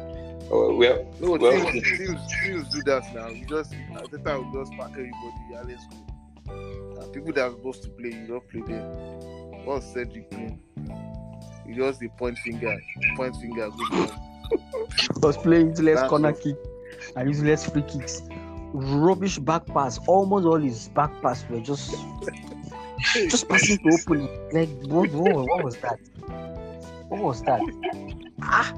Oh, 0.51 0.73
well, 0.75 1.05
No, 1.19 1.31
Well- 1.37 1.71
teams, 1.71 1.97
teams, 1.97 2.21
teams 2.43 2.69
do 2.69 2.81
that 2.83 3.13
now. 3.13 3.27
You 3.27 3.45
just 3.45 3.73
at 3.95 4.09
the 4.09 4.17
time 4.19 4.51
we 4.51 4.59
just 4.59 4.71
pack 4.73 4.91
everybody. 4.91 5.41
Yeah, 5.51 5.61
let's 5.65 5.85
go. 5.85 5.97
People 7.13 7.33
that 7.33 7.43
are 7.43 7.51
supposed 7.51 7.83
to 7.83 7.89
play, 7.89 8.09
you 8.09 8.27
don't 8.27 8.47
play 8.49 8.61
them. 8.61 9.65
What's 9.65 9.85
Cedric 9.93 10.29
doing? 10.29 10.61
You 11.67 11.75
just 11.75 11.99
the 11.99 12.07
point 12.09 12.37
finger, 12.39 12.75
point 13.15 13.35
finger, 13.35 13.69
good 13.69 14.11
was 15.21 15.37
playing 15.37 15.69
useless 15.69 15.99
That's 15.99 16.09
corner 16.09 16.33
kick 16.33 16.55
and 17.15 17.29
useless 17.29 17.69
free 17.69 17.83
kicks. 17.83 18.21
Rubbish 18.73 19.39
back 19.39 19.65
pass. 19.67 19.99
Almost 20.07 20.45
all 20.45 20.57
his 20.57 20.89
back 20.89 21.11
pass 21.21 21.45
were 21.49 21.59
just 21.59 21.91
just 23.13 23.47
passing 23.49 23.77
to 23.79 23.89
open. 23.93 24.27
Like 24.51 24.69
what, 24.87 25.11
what, 25.11 25.47
what 25.47 25.63
was 25.63 25.75
that? 25.77 25.99
What 27.09 27.21
was 27.21 27.41
that? 27.43 27.61
Ah. 28.41 28.73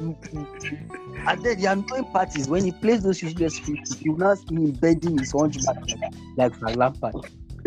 And 0.00 1.44
then 1.44 1.60
the 1.60 1.66
annoying 1.66 2.04
part 2.12 2.36
is 2.36 2.48
when 2.48 2.64
he 2.64 2.70
plays 2.70 3.02
those 3.02 3.20
useless 3.20 3.58
free 3.58 3.76
kicks, 3.78 4.00
you 4.00 4.16
now 4.16 4.34
see 4.34 4.54
him 4.54 4.70
bending 4.72 5.18
his 5.18 5.32
hunchback 5.32 5.76
like, 5.76 6.12
like 6.36 6.54
Frank 6.54 6.76
Lampard. 6.76 7.14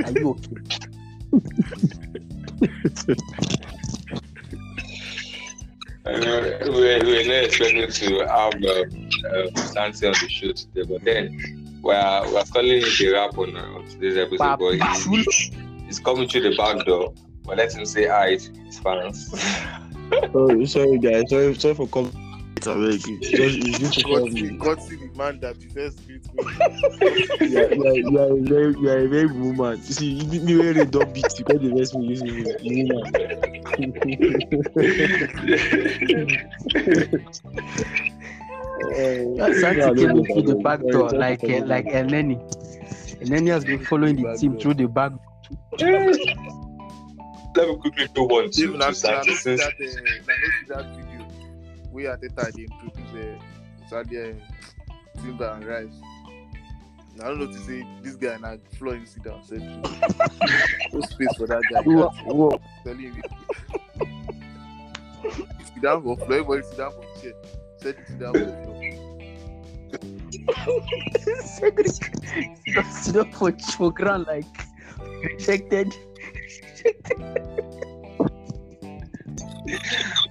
Are 0.03 0.11
you 0.11 0.29
okay? 0.31 0.57
Uh, 6.03 6.57
we 6.63 6.69
were, 6.71 6.99
we 7.03 7.17
were 7.17 7.23
not 7.25 7.43
expecting 7.43 7.91
to 7.91 8.19
have 8.27 8.53
uh, 8.63 8.85
uh, 9.29 9.55
Santi 9.55 10.07
on 10.07 10.13
the 10.13 10.29
show 10.29 10.51
today, 10.51 10.81
but 10.81 11.03
then 11.03 11.79
we're, 11.83 12.33
we're 12.33 12.43
calling 12.45 12.81
it 12.81 13.01
a 13.01 13.11
wrap 13.13 13.37
on, 13.37 13.55
uh, 13.55 13.61
on 13.61 13.85
today's 13.85 14.17
episode. 14.17 14.57
But 14.57 15.07
he's, 15.09 15.51
he's 15.85 15.99
coming 15.99 16.27
through 16.27 16.49
the 16.49 16.55
back 16.57 16.85
door. 16.85 17.13
But 17.43 17.57
let 17.57 17.73
him 17.73 17.85
say 17.85 18.07
hi 18.07 18.35
to 18.35 18.51
his 18.61 18.79
fans. 18.79 19.39
Sorry, 20.31 20.65
sorry 20.67 20.97
guys. 20.97 21.29
Sorry, 21.29 21.53
sorry 21.55 21.75
for 21.75 21.87
coming. 21.87 22.53
It's 22.57 22.67
a 22.67 22.73
very 22.73 22.97
good. 22.97 23.21
Just, 23.21 23.57
it's 23.83 24.03
good 24.03 24.35
to 24.35 24.57
God 24.57 24.79
have 24.79 25.10
see, 25.21 25.37
you. 25.37 25.39
God 25.39 25.39
see 25.39 25.39
the 25.39 25.39
man 25.39 25.39
that 25.39 25.59
the 25.59 25.67
first 25.69 26.07
beat 26.07 26.33
me. 26.33 26.43
You 27.47 27.59
are, 27.59 27.73
you, 27.73 27.85
are, 27.87 27.95
you, 27.95 28.17
a 28.19 28.41
very, 28.41 28.73
you 28.79 28.89
are 28.89 28.99
a 28.99 29.07
very 29.07 29.27
good 29.27 29.41
woman. 29.41 29.77
You 29.77 29.83
see, 29.83 30.05
you 30.07 30.41
me 30.41 30.57
when 30.57 30.73
they 30.75 30.85
don't 30.85 31.13
beat 31.13 31.39
you, 31.39 31.45
because 31.45 31.61
the 31.61 31.73
rest 31.75 31.95
me 31.95 32.05
using 32.07 32.27
you. 32.27 32.45
Woman. 32.63 33.13
Santi 39.59 39.81
came 40.01 40.25
through 40.25 40.41
the 40.43 40.55
back 40.63 40.81
door 40.87 41.09
like 41.11 41.43
uh, 41.43 41.65
like 41.65 41.85
Elneny. 41.85 42.37
Elneny 43.21 43.49
has 43.49 43.65
been 43.65 43.79
following 43.79 44.15
the 44.15 44.37
team 44.37 44.57
through 44.59 44.73
the 44.75 44.87
back. 44.87 45.11
Let 47.55 47.67
me 47.67 47.75
quickly 47.77 48.07
do 48.13 48.23
one 48.23 48.49
to, 48.49 48.61
Even 48.61 48.79
to 48.79 48.85
after 48.85 49.07
I 49.07 49.23
Santi 49.23 49.31
see 49.31 49.35
since 49.35 49.61
that, 49.61 49.73
uh, 49.73 50.75
that 50.75 50.95
video 50.95 51.27
where 51.91 52.11
at 52.11 52.21
the 52.21 52.29
time 52.29 52.51
they 52.55 52.63
introduce 52.63 53.13
uh, 53.13 53.39
Sadia, 53.91 54.41
Timber 55.17 55.49
and 55.49 55.65
Rice. 55.65 56.01
I 57.19 57.25
don't 57.25 57.39
know 57.39 57.47
to 57.47 57.59
say 57.59 57.85
this 58.01 58.15
guy 58.15 58.33
and 58.33 58.45
I 58.45 58.57
floor 58.77 58.95
him 58.95 59.05
sit 59.05 59.23
down. 59.23 59.43
Said 59.43 59.61
no 59.61 61.01
space 61.01 61.35
for 61.37 61.45
that 61.47 61.61
guy. 61.71 61.81
Whoa, 61.81 62.09
whoa. 62.25 62.61
telling 62.83 63.01
you. 63.01 63.13
sit 65.63 65.81
down 65.81 66.03
for 66.03 66.17
floor. 66.17 66.33
Everybody 66.33 66.63
sit 66.63 66.77
down 66.77 66.91
for 66.91 67.01
the 67.01 67.21
chair. 67.21 67.33
Said 67.77 67.95
sit 68.07 68.19
down 68.19 68.33
for 68.33 68.39
the 68.39 68.53
floor. 68.63 68.81
Cedric 71.43 71.87
stood 72.91 73.17
up 73.17 73.33
for, 73.33 73.51
for 73.77 73.91
ground 73.91 74.25
like 74.27 74.45
rejected. 75.23 75.93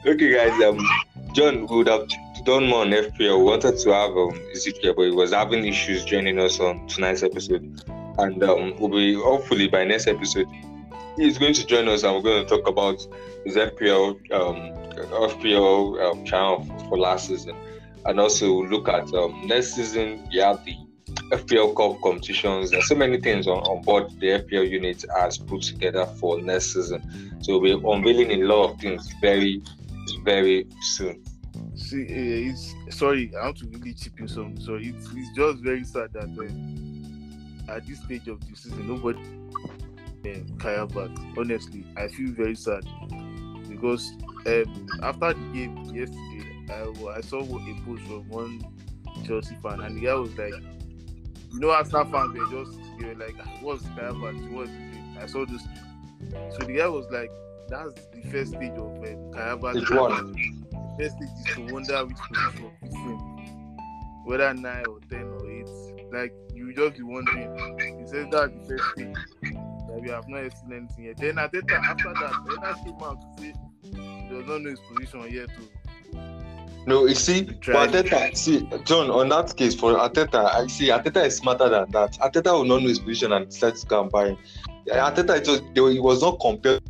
Okay, 0.06 0.34
guys. 0.34 0.62
Um, 0.62 0.78
John 1.34 1.66
would 1.66 1.86
have 1.86 2.08
done 2.50 2.66
more 2.66 2.84
FPL. 2.84 3.38
We 3.38 3.44
wanted 3.44 3.78
to 3.78 3.90
have 3.92 4.10
um, 4.10 4.40
Ezekiel, 4.52 4.94
but 4.96 5.04
he 5.04 5.12
was 5.12 5.32
having 5.32 5.64
issues 5.64 6.04
joining 6.04 6.40
us 6.40 6.58
on 6.58 6.84
tonight's 6.88 7.22
episode. 7.22 7.80
And 8.18 8.42
um, 8.42 8.74
we'll 8.76 8.88
be 8.88 9.14
hopefully 9.14 9.68
by 9.68 9.84
next 9.84 10.08
episode, 10.08 10.48
he's 11.16 11.38
going 11.38 11.54
to 11.54 11.64
join 11.64 11.86
us 11.86 12.02
and 12.02 12.12
we're 12.12 12.22
going 12.22 12.44
to 12.44 12.48
talk 12.48 12.66
about 12.66 13.06
his 13.44 13.54
FPL, 13.54 14.16
um, 14.32 14.56
FPL 15.30 16.10
um, 16.10 16.24
channel 16.24 16.66
for 16.88 16.98
last 16.98 17.28
season. 17.28 17.54
And 18.04 18.18
also 18.18 18.64
look 18.64 18.88
at 18.88 19.14
um, 19.14 19.46
next 19.46 19.74
season, 19.74 20.26
we 20.32 20.38
have 20.40 20.64
the 20.64 20.74
FPL 21.30 21.76
Cup 21.76 22.02
competitions. 22.02 22.72
There's 22.72 22.88
so 22.88 22.96
many 22.96 23.20
things 23.20 23.46
on, 23.46 23.58
on 23.58 23.82
board 23.82 24.10
the 24.18 24.42
FPL 24.42 24.68
unit 24.68 25.04
has 25.16 25.38
put 25.38 25.62
together 25.62 26.04
for 26.18 26.40
next 26.40 26.72
season. 26.74 27.38
So 27.42 27.60
we're 27.60 27.76
unveiling 27.76 28.32
a 28.32 28.44
lot 28.44 28.72
of 28.72 28.80
things 28.80 29.08
very, 29.20 29.62
very 30.24 30.66
soon. 30.80 31.22
See, 31.80 32.02
uh, 32.02 32.52
it's 32.52 32.74
sorry. 32.90 33.32
I 33.34 33.46
want 33.46 33.56
to 33.58 33.66
really 33.66 33.94
chip 33.94 34.20
in 34.20 34.28
some. 34.28 34.60
So 34.60 34.74
it's, 34.74 35.08
it's 35.12 35.30
just 35.34 35.58
very 35.60 35.82
sad 35.84 36.12
that 36.12 36.28
uh, 37.68 37.72
at 37.74 37.86
this 37.86 37.98
stage 38.02 38.28
of 38.28 38.40
the 38.40 38.54
season, 38.54 38.86
nobody 38.86 39.18
um, 39.18 40.58
Kaya 40.58 40.86
back. 40.86 41.10
Honestly, 41.38 41.84
I 41.96 42.08
feel 42.08 42.32
very 42.32 42.54
sad 42.54 42.84
because 43.68 44.12
um, 44.46 44.86
after 45.02 45.32
the 45.32 45.50
game 45.52 45.76
yesterday, 45.86 46.66
I, 46.68 47.16
I 47.16 47.20
saw 47.22 47.40
a 47.40 47.80
post 47.84 48.02
from 48.02 48.28
one 48.28 48.62
Chelsea 49.26 49.56
fan, 49.62 49.80
and 49.80 49.96
the 49.96 50.02
guy 50.02 50.14
was 50.14 50.36
like, 50.36 50.54
"You 51.52 51.60
know, 51.60 51.70
Arsenal 51.70 52.04
fans 52.04 52.34
they 52.34 52.56
just 52.56 52.78
they 53.00 53.06
were 53.06 53.14
like, 53.14 53.36
"Ah, 53.40 53.50
what's 53.62 53.82
Kaya 53.96 54.12
back? 54.12 54.34
What's 54.52 54.70
he 54.70 54.76
doing?" 54.76 55.16
I 55.18 55.26
saw 55.26 55.46
this. 55.46 55.62
So 56.30 56.58
the 56.66 56.74
guy 56.76 56.88
was 56.88 57.06
like, 57.10 57.30
"That's 57.68 57.94
the 58.12 58.22
first 58.30 58.50
stage 58.52 58.72
of 58.72 59.02
um, 59.02 59.32
Kaya 59.32 59.56
back." 59.56 60.59
Stage 61.00 61.12
one. 61.12 61.16
First 61.16 61.16
stage 61.16 61.28
is 61.38 61.54
to 61.54 61.72
wonder 61.72 62.06
which 62.06 62.16
position 62.28 62.70
fits 62.82 62.94
him, 62.94 63.18
whether 64.24 64.54
nine 64.54 64.84
or 64.86 65.00
ten 65.08 65.22
or 65.22 65.50
eight. 65.50 65.68
Like 66.12 66.32
you 66.54 66.74
just 66.74 66.96
be 66.96 67.02
wondering. 67.02 67.98
He 68.00 68.06
says 68.06 68.26
that 68.30 68.52
the 68.52 68.66
first 68.68 68.90
stage 68.90 69.16
that 69.42 70.00
we 70.02 70.10
have 70.10 70.28
not 70.28 70.52
seen 70.58 70.72
anything 70.72 71.04
yet. 71.04 71.16
Then 71.16 71.38
at 71.38 71.52
that 71.52 71.70
after 71.72 72.12
that, 72.12 72.44
Bernard 72.44 72.76
came 72.84 73.02
out 73.02 73.20
to 73.20 73.42
say 73.42 73.54
he 73.84 74.28
does 74.28 74.46
not 74.46 74.60
know 74.62 74.70
his 74.70 74.80
position 74.80 75.20
yet. 75.32 75.48
To 75.48 76.84
No, 76.86 77.06
you 77.06 77.14
see, 77.14 77.44
for 77.44 77.72
Arteta, 77.72 78.36
see, 78.36 78.68
John, 78.84 79.10
on 79.10 79.28
that 79.30 79.56
case, 79.56 79.74
for 79.74 79.94
Arteta, 79.94 80.52
I 80.52 80.66
see 80.66 80.88
Arteta 80.88 81.26
is 81.26 81.36
smarter 81.36 81.68
than 81.68 81.90
that. 81.92 82.18
Arteta 82.20 82.52
will 82.52 82.64
not 82.64 82.82
know 82.82 82.88
his 82.88 82.98
position 82.98 83.32
and 83.32 83.48
decide 83.48 83.76
to 83.76 83.86
go 83.86 84.02
and 84.02 84.10
buy 84.10 84.28
him. 84.28 84.38
Yeah, 84.86 85.10
Arteta, 85.10 85.38
it 85.38 85.48
was, 85.48 85.62
he 85.74 86.00
was 86.00 86.22
not 86.22 86.40
compared 86.40 86.82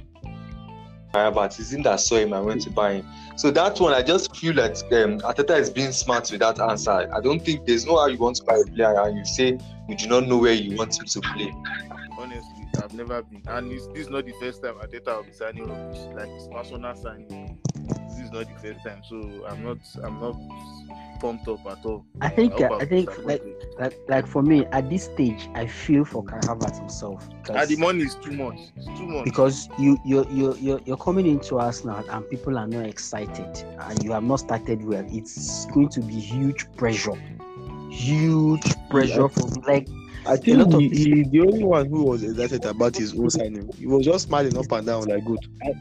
but 1.12 1.59
it's 1.59 1.73
him 1.73 1.83
that 1.83 2.01
saw 2.01 2.16
him 2.16 2.33
and 2.33 2.46
went 2.46 2.62
to 2.62 2.70
buy 2.70 2.94
him. 2.94 3.07
So 3.37 3.51
that 3.51 3.81
one, 3.81 3.92
I 3.92 4.03
just 4.03 4.35
feel 4.37 4.55
that 4.55 4.83
um, 4.92 5.20
Arteta 5.20 5.59
is 5.59 5.70
being 5.70 5.92
smart 5.92 6.31
with 6.31 6.40
that 6.40 6.61
answer. 6.61 6.90
I 6.90 7.20
don't 7.20 7.40
think 7.40 7.66
there's 7.66 7.87
no 7.87 7.99
how 7.99 8.07
you 8.07 8.18
want 8.18 8.37
to 8.37 8.44
buy 8.44 8.57
a 8.57 8.70
player 8.70 9.01
and 9.01 9.18
you 9.18 9.25
say 9.25 9.59
you 9.88 9.96
do 9.96 10.06
not 10.06 10.27
know 10.27 10.38
where 10.38 10.52
you 10.52 10.77
want 10.77 10.98
him 10.98 11.06
to 11.06 11.21
play. 11.21 11.52
honestly, 12.19 12.69
I've 12.83 12.92
never 12.94 13.23
been, 13.23 13.42
and 13.46 13.71
this 13.71 13.87
is 13.94 14.08
not 14.08 14.27
the 14.27 14.33
first 14.40 14.63
time 14.63 14.75
Arteta 14.75 15.17
will 15.17 15.25
be 15.25 15.33
signing 15.33 15.69
rubbish 15.69 16.00
like 16.15 16.29
his 16.29 16.48
personal 16.48 16.94
signing. 16.94 17.58
This 18.33 18.40
is 18.42 18.46
not 18.46 18.62
the 18.62 18.74
first 18.74 18.87
time, 18.87 19.02
so 19.08 19.46
I'm 19.46 19.64
not, 19.64 19.78
I'm 20.02 20.20
not 20.20 20.37
pumped 21.20 21.46
up 21.48 21.60
at 21.66 21.85
all. 21.85 22.04
I 22.20 22.28
think 22.28 22.54
hope 22.54 22.70
uh, 22.70 22.74
I'm 22.74 22.81
I 22.81 22.85
think 22.87 23.24
like 23.24 23.42
like 23.78 23.96
like 24.08 24.26
for 24.26 24.42
me 24.42 24.64
at 24.66 24.88
this 24.90 25.04
stage 25.04 25.48
I 25.54 25.66
feel 25.66 26.04
for 26.04 26.24
Kai 26.24 26.40
Havertz 26.40 26.78
himself 26.78 27.28
and 27.28 27.44
because, 27.44 27.68
the 27.68 27.76
money 27.76 28.02
is 28.04 28.14
too 28.16 28.33
much. 28.33 28.58
It's 28.76 28.87
too 28.98 29.06
much. 29.06 29.24
because 29.24 29.68
you 29.78 29.98
you 30.04 30.26
you 30.31 30.54
you 30.56 30.81
you're 30.85 30.96
coming 30.96 31.26
into 31.26 31.58
Arsenal 31.58 32.02
and 32.08 32.28
people 32.31 32.58
are 32.58 32.66
not 32.66 32.87
excited 32.87 33.64
and 33.81 34.02
you 34.02 34.12
have 34.12 34.24
not 34.24 34.40
started 34.40 34.83
well. 34.85 35.06
It's 35.10 35.66
going 35.66 35.90
to 35.90 36.00
be 36.00 36.14
huge 36.18 36.66
pressure, 36.72 37.14
huge 37.90 38.64
pressure 38.88 39.28
for 39.28 39.46
me. 39.48 39.62
Like 39.66 39.88
I 40.26 40.37
think 40.37 40.58
lot 40.58 40.81
he, 40.81 40.88
he 40.88 41.22
the 41.24 41.40
only 41.40 41.64
one 41.64 41.87
who 41.88 42.04
was 42.04 42.22
excited 42.22 42.64
about 42.64 42.96
his 42.96 43.14
own 43.14 43.31
signing. 43.31 43.70
He 43.78 43.87
was 43.87 44.04
just 44.06 44.26
smiling 44.28 44.56
up 44.56 44.70
and 44.72 44.87
down 44.87 45.04
like 45.04 45.24
good. 45.24 45.38
I, 45.62 45.72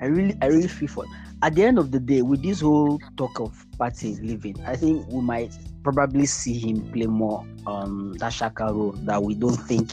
I 0.00 0.06
really, 0.06 0.36
I 0.40 0.46
really 0.46 0.68
feel 0.68 0.88
for. 0.88 1.04
At 1.42 1.54
the 1.54 1.62
end 1.64 1.78
of 1.78 1.92
the 1.92 2.00
day, 2.00 2.22
with 2.22 2.42
this 2.42 2.60
whole 2.60 2.98
talk 3.16 3.38
of 3.40 3.64
Partey's 3.78 4.20
leaving, 4.20 4.56
I 4.66 4.74
think 4.76 5.06
we 5.08 5.20
might 5.20 5.56
probably 5.84 6.26
see 6.26 6.58
him 6.58 6.90
play 6.90 7.06
more 7.06 7.46
um 7.66 8.14
that 8.18 8.32
Xhaka 8.32 8.70
role 8.74 8.92
that 9.04 9.22
we 9.22 9.34
don't 9.34 9.54
think 9.56 9.88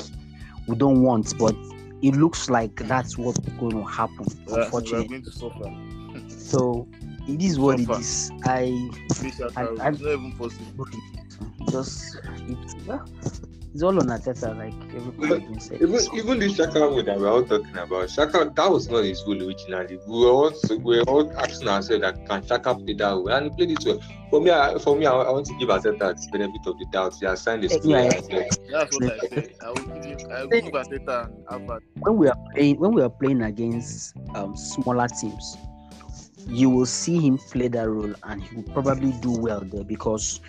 we 0.68 0.76
don't 0.76 1.04
want, 1.04 1.38
but 1.38 1.56
it 2.02 2.16
looks 2.16 2.50
like 2.50 2.76
that's 2.88 3.18
what's 3.18 3.40
going 3.40 3.72
to 3.74 3.84
happen. 3.84 4.26
We 4.48 4.54
are- 4.54 4.56
we 4.56 4.62
are 4.62 4.64
Unfortunately, 4.66 5.22
to 5.22 5.32
so 6.28 6.88
it 7.28 7.42
is 7.42 7.60
what 7.60 7.80
it 7.80 7.86
Suffer. 7.88 8.00
is. 8.00 8.32
I 8.44 8.90
I- 9.56 9.62
rule, 9.64 9.82
I- 9.82 9.90
it's 9.90 10.02
not 10.02 10.12
even 10.14 10.32
possible. 10.34 10.88
just 11.72 12.16
it, 12.48 12.58
well, 12.88 13.06
it's 13.76 13.84
all 13.84 14.00
on 14.00 14.08
Arteta, 14.08 14.56
like 14.58 14.74
everybody 14.96 15.46
been 15.46 15.60
said. 15.60 15.82
Even 15.82 16.00
even 16.14 16.40
the 16.40 16.46
Xhaka 16.48 16.76
rule 16.76 17.04
that 17.04 17.20
we're 17.20 17.30
all 17.30 17.44
talking 17.44 17.76
about, 17.76 18.08
Xhaka 18.08 18.56
that 18.56 18.72
was 18.72 18.90
not 18.90 19.04
his 19.04 19.22
role 19.28 19.44
originally. 19.46 20.00
We 20.08 20.20
were 20.22 20.32
all 20.32 20.54
we 20.82 20.98
were 20.98 21.04
all 21.04 21.30
asking 21.38 21.68
ourselves 21.68 22.02
that 22.02 22.26
can 22.26 22.42
Xhaka 22.42 22.86
play 22.86 22.94
that 22.94 23.22
way, 23.22 23.34
and 23.34 23.46
he 23.48 23.50
played 23.52 23.72
it 23.72 23.86
well. 23.86 24.00
For 24.30 24.40
me, 24.42 24.50
I, 24.50 24.78
for 24.80 24.96
me, 24.96 25.06
I, 25.06 25.12
I 25.12 25.30
want 25.30 25.46
to 25.48 25.54
give 25.60 25.68
Arteta 25.68 26.16
the 26.16 26.28
benefit 26.32 26.66
of 26.66 26.80
the 26.80 26.86
doubt. 26.86 27.16
He 27.20 27.26
has 27.26 27.42
signed 27.42 27.66
a 27.66 27.68
Yeah, 27.68 27.78
player. 27.80 28.04
yeah. 28.06 28.16
as. 28.16 28.30
That's 28.72 28.94
what 28.94 29.04
I 29.12 29.20
said. 29.20 29.50
I 29.62 29.70
will 29.72 29.84
give 29.84 30.06
him, 30.06 30.20
I 30.32 30.46
will 30.46 30.56
give 30.62 30.72
Arteta 30.72 31.26
and 31.28 31.46
Havertz. 31.46 31.82
when 32.00 32.16
we 32.16 32.28
are 32.30 32.38
playing 32.54 32.80
when 32.80 32.94
we 32.94 33.02
are 33.02 33.10
playing 33.10 33.42
against 33.42 34.16
um, 34.36 34.56
smaller 34.56 35.08
teams 35.10 35.58
you 36.48 36.70
will 36.70 36.86
see 36.86 37.20
him 37.20 37.38
play 37.38 37.68
that 37.68 37.90
role 37.90 38.14
and 38.24 38.44
he 38.44 38.56
will 38.56 38.74
probably 38.74 39.12
do 39.22 39.32
well 39.32 39.62
there 39.62 39.84
because 39.84 40.42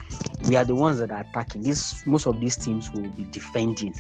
we 0.49 0.57
are 0.57 0.65
the 0.65 0.75
ones 0.75 0.99
that 0.99 1.11
are 1.11 1.21
attacking. 1.21 1.63
This 1.63 2.07
most 2.07 2.27
of 2.27 2.41
these 2.41 2.57
teams 2.57 2.91
will 2.93 3.09
be 3.11 3.25
defending. 3.25 3.95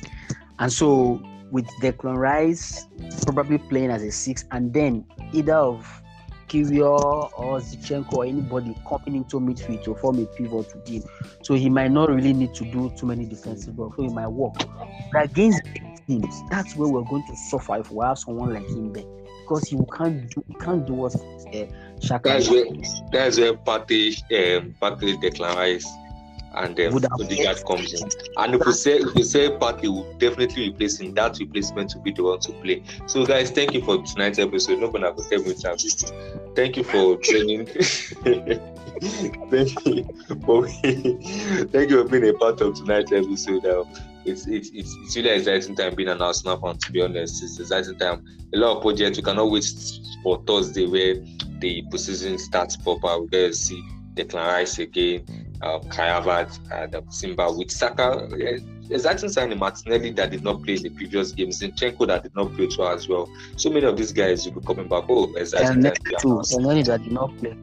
And 0.59 0.73
so 0.73 1.21
with 1.51 1.67
Declan 1.81 2.17
Rice 2.17 2.87
probably 3.23 3.59
playing 3.59 3.91
as 3.91 4.03
a 4.03 4.11
six 4.11 4.45
and 4.51 4.73
then 4.73 5.05
either 5.33 5.55
of 5.55 6.03
Kiwior 6.49 7.31
or 7.39 7.59
Zinchenko 7.59 8.13
or 8.13 8.25
anybody 8.25 8.77
coming 8.89 9.17
into 9.17 9.41
midfield 9.41 9.83
to 9.85 9.95
form 9.97 10.19
a 10.19 10.27
pivot 10.27 10.69
to 10.71 10.93
him. 10.93 11.03
So 11.43 11.55
he 11.55 11.69
might 11.69 11.91
not 11.91 12.11
really 12.11 12.33
need 12.33 12.55
to 12.55 12.65
do 12.65 12.93
too 12.97 13.07
many 13.07 13.27
defensive 13.27 13.77
work. 13.77 13.97
So 13.97 14.03
he 14.03 14.09
might 14.09 14.29
work. 14.29 14.55
But 15.13 15.25
against 15.25 15.63
teams, 16.07 16.43
that's 16.51 16.77
where 16.77 16.89
we're 16.89 17.03
going 17.03 17.27
to 17.27 17.37
suffer 17.37 17.79
if 17.79 17.91
we 17.91 18.05
have 18.05 18.19
someone 18.19 18.55
like 18.55 18.69
him 18.69 18.93
there. 18.93 19.05
Because 19.47 19.69
he 19.69 19.79
can't 19.97 20.29
do 20.31 20.43
he 20.49 20.55
can't 20.55 20.87
do 20.87 20.95
what 20.95 21.15
uh, 21.15 21.67
Xhaka 22.01 22.23
That's 22.25 22.51
where 22.51 22.65
that's 23.13 23.39
where 23.39 23.53
um 23.53 24.75
Declan 24.81 25.85
and 26.57 26.81
um, 26.81 26.95
Would 26.95 27.03
have 27.03 27.13
Odegaard 27.21 27.65
comes 27.67 27.93
in. 27.93 28.09
And 28.39 28.55
if 28.55 28.67
we 28.67 28.73
say 28.73 28.97
if 28.99 29.15
we 29.15 29.23
say 29.23 29.51
Partey 29.51 29.89
will 29.89 30.13
definitely 30.15 30.71
replace 30.71 31.01
him, 31.01 31.15
that 31.15 31.39
replacement 31.39 31.95
will 31.95 32.03
be 32.03 32.13
the 32.13 32.25
one 32.25 32.41
to 32.41 32.53
play. 32.53 32.83
So 33.07 33.27
guys, 33.27 33.51
thank 33.51 33.75
you 33.75 33.83
for 33.83 34.03
tonight's 34.03 34.39
episode. 34.39 34.81
No 34.81 34.91
gonna 34.91 35.13
go 35.13 35.23
tell 35.29 35.43
me 35.43 35.55
time. 35.55 35.77
Thank 36.55 36.77
you 36.77 36.85
for 36.85 37.19
joining. 37.21 37.67
thank 39.51 39.87
you 39.87 40.05
for 40.45 40.67
thank 40.67 41.91
you 41.91 42.03
for 42.03 42.09
being 42.09 42.29
a 42.29 42.33
part 42.35 42.61
of 42.61 42.75
tonight's 42.75 43.13
episode. 43.13 43.67
Um, 43.67 43.87
it's, 44.27 44.47
it's 44.47 44.71
it's 44.71 44.95
it's 45.03 45.17
really 45.17 45.31
exciting 45.31 45.75
time 45.75 45.95
being 45.95 46.09
an 46.09 46.21
Arsenal 46.21 46.61
fan. 46.61 46.77
To 46.77 46.93
be 46.93 47.03
honest, 47.03 47.43
it's 47.43 47.59
exciting 47.59 47.99
time. 47.99 48.25
A 48.55 48.57
lot 48.59 48.77
of 48.77 48.83
projects. 48.83 49.19
We 49.19 49.23
cannot 49.23 49.51
wait 49.51 49.67
for 50.23 50.43
Thursday 50.47 50.87
where 50.87 51.15
the 51.61 51.83
preseason 51.91 52.39
starts 52.39 52.77
proper. 52.77 53.21
We're 53.21 53.27
going 53.27 53.51
to 53.51 53.53
see 53.55 53.83
Declan 54.15 54.47
Rice 54.47 54.79
again, 54.79 55.25
um, 55.63 55.83
Kai 55.89 56.09
Havertz, 56.09 56.59
and 56.73 56.95
um, 56.95 57.11
Simba 57.11 57.51
with 57.53 57.71
Saka. 57.71 58.29
Exciting 58.89 59.29
signing 59.29 59.59
Martinelli 59.59 60.13
that 60.13 60.31
did 60.31 60.45
not 60.45 60.63
play 60.63 60.75
in 60.75 60.83
the 60.83 60.91
previous 60.91 61.33
games, 61.33 61.61
Zinchenko 61.61 62.07
that 62.07 62.23
did 62.23 62.37
not 62.37 62.55
play 62.55 62.69
too 62.69 62.87
as 62.87 63.09
well. 63.09 63.29
So 63.57 63.69
many 63.69 63.85
of 63.85 63.97
these 63.97 64.13
guys 64.13 64.47
will 64.47 64.61
be 64.61 64.67
coming 64.67 64.87
back. 64.87 65.05
Oh, 65.09 65.35
exciting 65.35 65.67
and 65.67 65.75
time. 65.75 65.83
next 65.83 65.99
to 66.05 66.05
be 66.05 66.15
an 66.15 66.21
two, 66.21 66.37
Arsenal 66.37 66.83
that 66.85 67.03
did 67.03 67.13
not 67.13 67.37
play. 67.39 67.57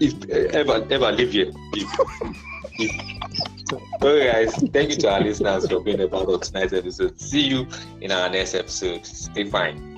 if 0.00 0.14
uh, 0.24 0.58
ever 0.58 0.86
ever 0.90 1.12
live 1.12 1.32
here. 1.32 1.50
If, 1.74 1.88
if 2.78 3.61
okay, 3.72 4.32
guys, 4.32 4.54
thank 4.72 4.90
you 4.90 4.96
to 4.96 5.10
our 5.10 5.20
listeners 5.20 5.68
for 5.68 5.80
being 5.80 6.00
a 6.00 6.08
part 6.08 6.28
of 6.28 6.40
tonight's 6.40 6.72
episode. 6.72 7.20
See 7.20 7.48
you 7.48 7.66
in 8.00 8.12
our 8.12 8.28
next 8.28 8.54
episode. 8.54 9.04
Stay 9.06 9.44
fine. 9.44 9.92